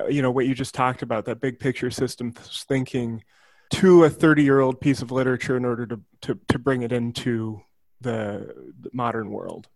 you 0.09 0.23
know, 0.23 0.31
what 0.31 0.47
you 0.47 0.55
just 0.55 0.75
talked 0.75 1.03
about, 1.03 1.25
that 1.27 1.41
big 1.41 1.59
picture 1.59 1.91
system 1.91 2.33
thinking, 2.33 3.23
to 3.71 4.05
a 4.05 4.11
30 4.11 4.43
year 4.43 4.61
old 4.61 4.81
piece 4.81 5.03
of 5.03 5.11
literature 5.11 5.57
in 5.57 5.65
order 5.65 5.87
to, 5.87 6.01
to 6.23 6.39
to 6.49 6.59
bring 6.59 6.83
it 6.83 6.93
into 6.93 7.63
the, 8.01 8.73
the 8.81 8.91
modern 8.93 9.31
world? 9.31 9.69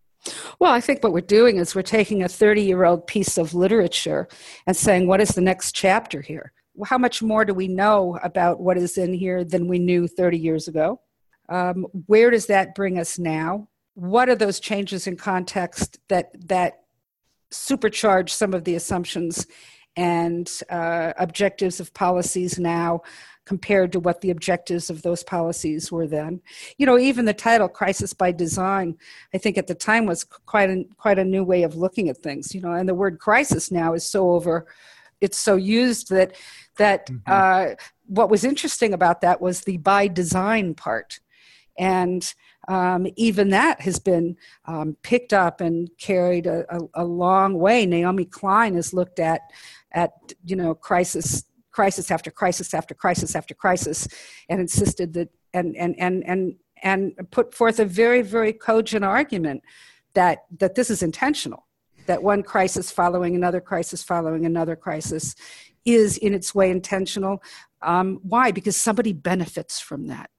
Well, 0.58 0.72
I 0.72 0.80
think 0.80 1.04
what 1.04 1.12
we're 1.12 1.20
doing 1.20 1.58
is 1.58 1.74
we're 1.74 1.82
taking 1.82 2.22
a 2.22 2.28
30 2.28 2.62
year 2.62 2.84
old 2.84 3.06
piece 3.06 3.38
of 3.38 3.54
literature 3.54 4.28
and 4.66 4.76
saying, 4.76 5.06
what 5.06 5.20
is 5.20 5.30
the 5.30 5.40
next 5.40 5.72
chapter 5.72 6.20
here? 6.20 6.52
how 6.84 6.98
much 6.98 7.22
more 7.22 7.44
do 7.44 7.54
we 7.54 7.68
know 7.68 8.18
about 8.22 8.60
what 8.60 8.76
is 8.76 8.98
in 8.98 9.14
here 9.14 9.44
than 9.44 9.68
we 9.68 9.78
knew 9.78 10.06
30 10.06 10.38
years 10.38 10.68
ago? 10.68 11.00
Um, 11.48 11.86
where 12.06 12.30
does 12.30 12.46
that 12.46 12.74
bring 12.74 12.98
us 12.98 13.18
now? 13.18 13.68
What 13.96 14.28
are 14.28 14.36
those 14.36 14.60
changes 14.60 15.06
in 15.06 15.16
context 15.16 15.98
that 16.08 16.30
that 16.48 16.82
supercharge 17.50 18.30
some 18.30 18.54
of 18.54 18.64
the 18.64 18.74
assumptions 18.74 19.46
and 19.96 20.50
uh, 20.68 21.12
objectives 21.18 21.80
of 21.80 21.94
policies 21.94 22.58
now 22.58 23.00
compared 23.46 23.92
to 23.92 24.00
what 24.00 24.20
the 24.20 24.30
objectives 24.30 24.90
of 24.90 25.00
those 25.02 25.22
policies 25.22 25.90
were 25.90 26.06
then. 26.06 26.40
You 26.78 26.84
know, 26.84 26.98
even 26.98 27.24
the 27.24 27.32
title 27.32 27.68
"Crisis 27.68 28.12
by 28.12 28.32
Design," 28.32 28.96
I 29.32 29.38
think 29.38 29.56
at 29.56 29.68
the 29.68 29.74
time 29.74 30.04
was 30.04 30.24
quite 30.24 30.68
a, 30.68 30.84
quite 30.98 31.18
a 31.18 31.24
new 31.24 31.44
way 31.44 31.62
of 31.62 31.76
looking 31.76 32.08
at 32.08 32.18
things. 32.18 32.54
You 32.54 32.60
know, 32.60 32.72
and 32.72 32.88
the 32.88 32.94
word 32.94 33.18
"crisis" 33.18 33.70
now 33.70 33.94
is 33.94 34.04
so 34.04 34.30
over 34.30 34.66
it's 35.20 35.38
so 35.38 35.56
used 35.56 36.10
that 36.10 36.36
that 36.76 37.06
mm-hmm. 37.06 37.20
uh, 37.26 37.74
what 38.06 38.30
was 38.30 38.44
interesting 38.44 38.92
about 38.92 39.20
that 39.22 39.40
was 39.40 39.62
the 39.62 39.78
by 39.78 40.08
design 40.08 40.74
part 40.74 41.20
and 41.78 42.34
um, 42.68 43.06
even 43.16 43.50
that 43.50 43.80
has 43.80 43.98
been 43.98 44.36
um, 44.64 44.96
picked 45.02 45.32
up 45.32 45.60
and 45.60 45.88
carried 45.98 46.46
a, 46.46 46.64
a, 46.74 46.80
a, 46.94 47.04
long 47.04 47.54
way 47.58 47.86
naomi 47.86 48.24
klein 48.24 48.74
has 48.74 48.92
looked 48.92 49.18
at 49.18 49.42
at 49.92 50.12
you 50.44 50.56
know 50.56 50.74
crisis 50.74 51.44
crisis 51.70 52.10
after 52.10 52.30
crisis 52.30 52.74
after 52.74 52.94
crisis 52.94 53.36
after 53.36 53.54
crisis 53.54 54.08
and 54.48 54.60
insisted 54.60 55.12
that 55.12 55.28
and 55.54 55.76
and 55.76 55.94
and 55.98 56.24
and 56.26 56.56
and 56.82 57.12
put 57.30 57.54
forth 57.54 57.78
a 57.78 57.84
very 57.84 58.22
very 58.22 58.52
cogent 58.52 59.04
argument 59.04 59.62
that 60.14 60.38
that 60.58 60.74
this 60.74 60.90
is 60.90 61.02
intentional 61.02 61.66
that 62.06 62.22
one 62.22 62.42
crisis 62.42 62.90
following 62.90 63.34
another 63.34 63.60
crisis 63.60 64.02
following 64.02 64.46
another 64.46 64.76
crisis 64.76 65.34
is 65.86 66.18
in 66.18 66.34
its 66.34 66.54
way 66.54 66.70
intentional. 66.70 67.42
Um, 67.80 68.18
why? 68.22 68.50
Because 68.50 68.76
somebody 68.76 69.12
benefits 69.12 69.80
from 69.80 70.08
that. 70.08 70.30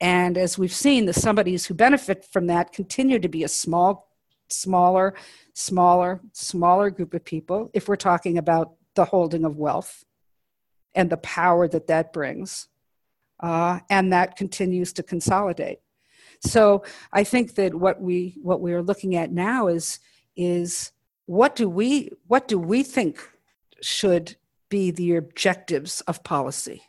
And 0.00 0.38
as 0.38 0.56
we've 0.58 0.72
seen, 0.72 1.06
the 1.06 1.12
somebodies 1.12 1.66
who 1.66 1.74
benefit 1.74 2.24
from 2.24 2.46
that 2.46 2.72
continue 2.72 3.18
to 3.18 3.28
be 3.28 3.44
a 3.44 3.48
small, 3.48 4.08
smaller, 4.48 5.14
smaller, 5.52 6.20
smaller 6.32 6.90
group 6.90 7.12
of 7.14 7.24
people 7.24 7.70
if 7.74 7.88
we're 7.88 7.96
talking 7.96 8.38
about 8.38 8.72
the 8.94 9.04
holding 9.04 9.44
of 9.44 9.56
wealth 9.56 10.04
and 10.94 11.10
the 11.10 11.18
power 11.18 11.68
that 11.68 11.86
that 11.88 12.12
brings. 12.12 12.68
Uh, 13.38 13.80
and 13.88 14.12
that 14.12 14.36
continues 14.36 14.92
to 14.92 15.02
consolidate. 15.02 15.80
So 16.40 16.84
I 17.12 17.24
think 17.24 17.54
that 17.54 17.74
what 17.74 18.00
we 18.00 18.36
what 18.42 18.60
we 18.60 18.72
are 18.72 18.82
looking 18.82 19.16
at 19.16 19.32
now 19.32 19.68
is 19.68 19.98
is 20.36 20.92
what 21.26 21.54
do 21.54 21.68
we 21.68 22.10
what 22.26 22.48
do 22.48 22.58
we 22.58 22.82
think 22.82 23.20
should 23.82 24.36
be 24.68 24.90
the 24.90 25.16
objectives 25.16 26.00
of 26.02 26.22
policy 26.22 26.82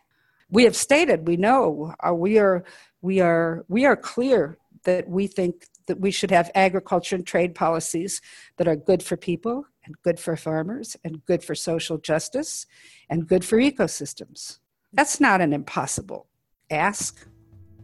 we 0.50 0.64
have 0.64 0.76
stated 0.76 1.28
we 1.28 1.38
know 1.38 1.94
uh, 2.06 2.14
we 2.14 2.38
are 2.38 2.64
we 3.02 3.20
are 3.20 3.66
we 3.68 3.86
are 3.86 3.96
clear 3.96 4.58
that 4.84 5.08
we 5.08 5.28
think 5.28 5.68
that 5.88 6.00
we 6.00 6.12
should 6.12 6.32
have 6.32 6.50
agriculture 6.56 7.16
and 7.16 7.26
trade 7.26 7.56
policies 7.56 8.22
that 8.58 8.68
are 8.68 8.76
good 8.76 9.04
for 9.04 9.18
people 9.18 9.66
and 9.84 9.96
good 10.04 10.20
for 10.20 10.36
farmers 10.36 10.96
and 11.04 11.26
good 11.26 11.44
for 11.44 11.56
social 11.56 11.98
justice 11.98 12.66
and 13.10 13.28
good 13.28 13.44
for 13.44 13.58
ecosystems. 13.58 14.60
That's 14.94 15.20
not 15.20 15.42
an 15.42 15.54
impossible 15.54 16.28
ask. 16.70 17.28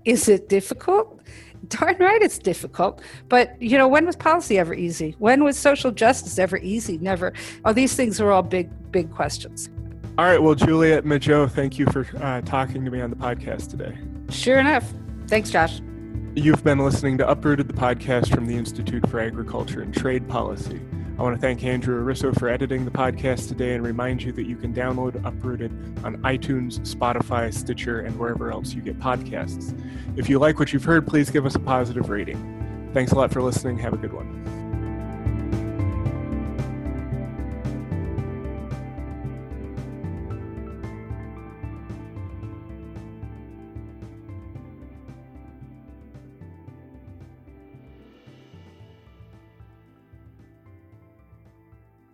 Is 0.05 0.29
it 0.29 0.47
difficult? 0.47 1.21
Darn 1.69 1.97
right 1.97 2.21
it's 2.21 2.37
difficult. 2.37 3.01
But 3.29 3.59
you 3.59 3.77
know 3.77 3.87
when 3.87 4.05
was 4.05 4.15
policy 4.15 4.59
ever 4.59 4.75
easy? 4.75 5.15
When 5.17 5.43
was 5.43 5.57
social 5.57 5.91
justice 5.91 6.37
ever 6.37 6.57
easy? 6.57 6.99
Never. 6.99 7.33
Oh 7.65 7.73
these 7.73 7.95
things 7.95 8.21
are 8.21 8.31
all 8.31 8.43
big 8.43 8.69
big 8.91 9.11
questions. 9.11 9.69
All 10.19 10.25
right. 10.25 10.41
Well 10.41 10.55
Juliette 10.55 11.03
Majot, 11.03 11.51
thank 11.51 11.79
you 11.79 11.87
for 11.87 12.05
uh, 12.21 12.41
talking 12.41 12.85
to 12.85 12.91
me 12.91 13.01
on 13.01 13.09
the 13.09 13.15
podcast 13.15 13.71
today. 13.71 13.97
Sure 14.29 14.59
enough 14.59 14.93
thanks 15.27 15.49
josh 15.49 15.81
you've 16.35 16.63
been 16.63 16.79
listening 16.79 17.17
to 17.17 17.27
uprooted 17.29 17.67
the 17.67 17.73
podcast 17.73 18.33
from 18.33 18.45
the 18.45 18.55
institute 18.55 19.07
for 19.09 19.19
agriculture 19.19 19.81
and 19.81 19.93
trade 19.93 20.27
policy 20.27 20.79
I 21.17 21.23
want 21.23 21.35
to 21.35 21.41
thank 21.41 21.63
Andrew 21.63 22.05
Arisso 22.05 22.37
for 22.37 22.47
editing 22.47 22.85
the 22.85 22.91
podcast 22.91 23.47
today 23.47 23.73
and 23.73 23.83
remind 23.83 24.21
you 24.21 24.31
that 24.33 24.45
you 24.45 24.55
can 24.55 24.71
download 24.71 25.15
Uprooted 25.25 25.71
on 26.05 26.17
iTunes, 26.17 26.79
Spotify, 26.81 27.51
Stitcher, 27.51 28.01
and 28.01 28.19
wherever 28.19 28.51
else 28.51 28.75
you 28.75 28.83
get 28.83 28.99
podcasts. 28.99 29.75
If 30.15 30.29
you 30.29 30.37
like 30.37 30.59
what 30.59 30.73
you've 30.73 30.83
heard, 30.83 31.07
please 31.07 31.31
give 31.31 31.47
us 31.47 31.55
a 31.55 31.59
positive 31.59 32.09
rating. 32.09 32.91
Thanks 32.93 33.13
a 33.13 33.15
lot 33.15 33.33
for 33.33 33.41
listening. 33.41 33.79
Have 33.79 33.93
a 33.93 33.97
good 33.97 34.13
one. 34.13 34.66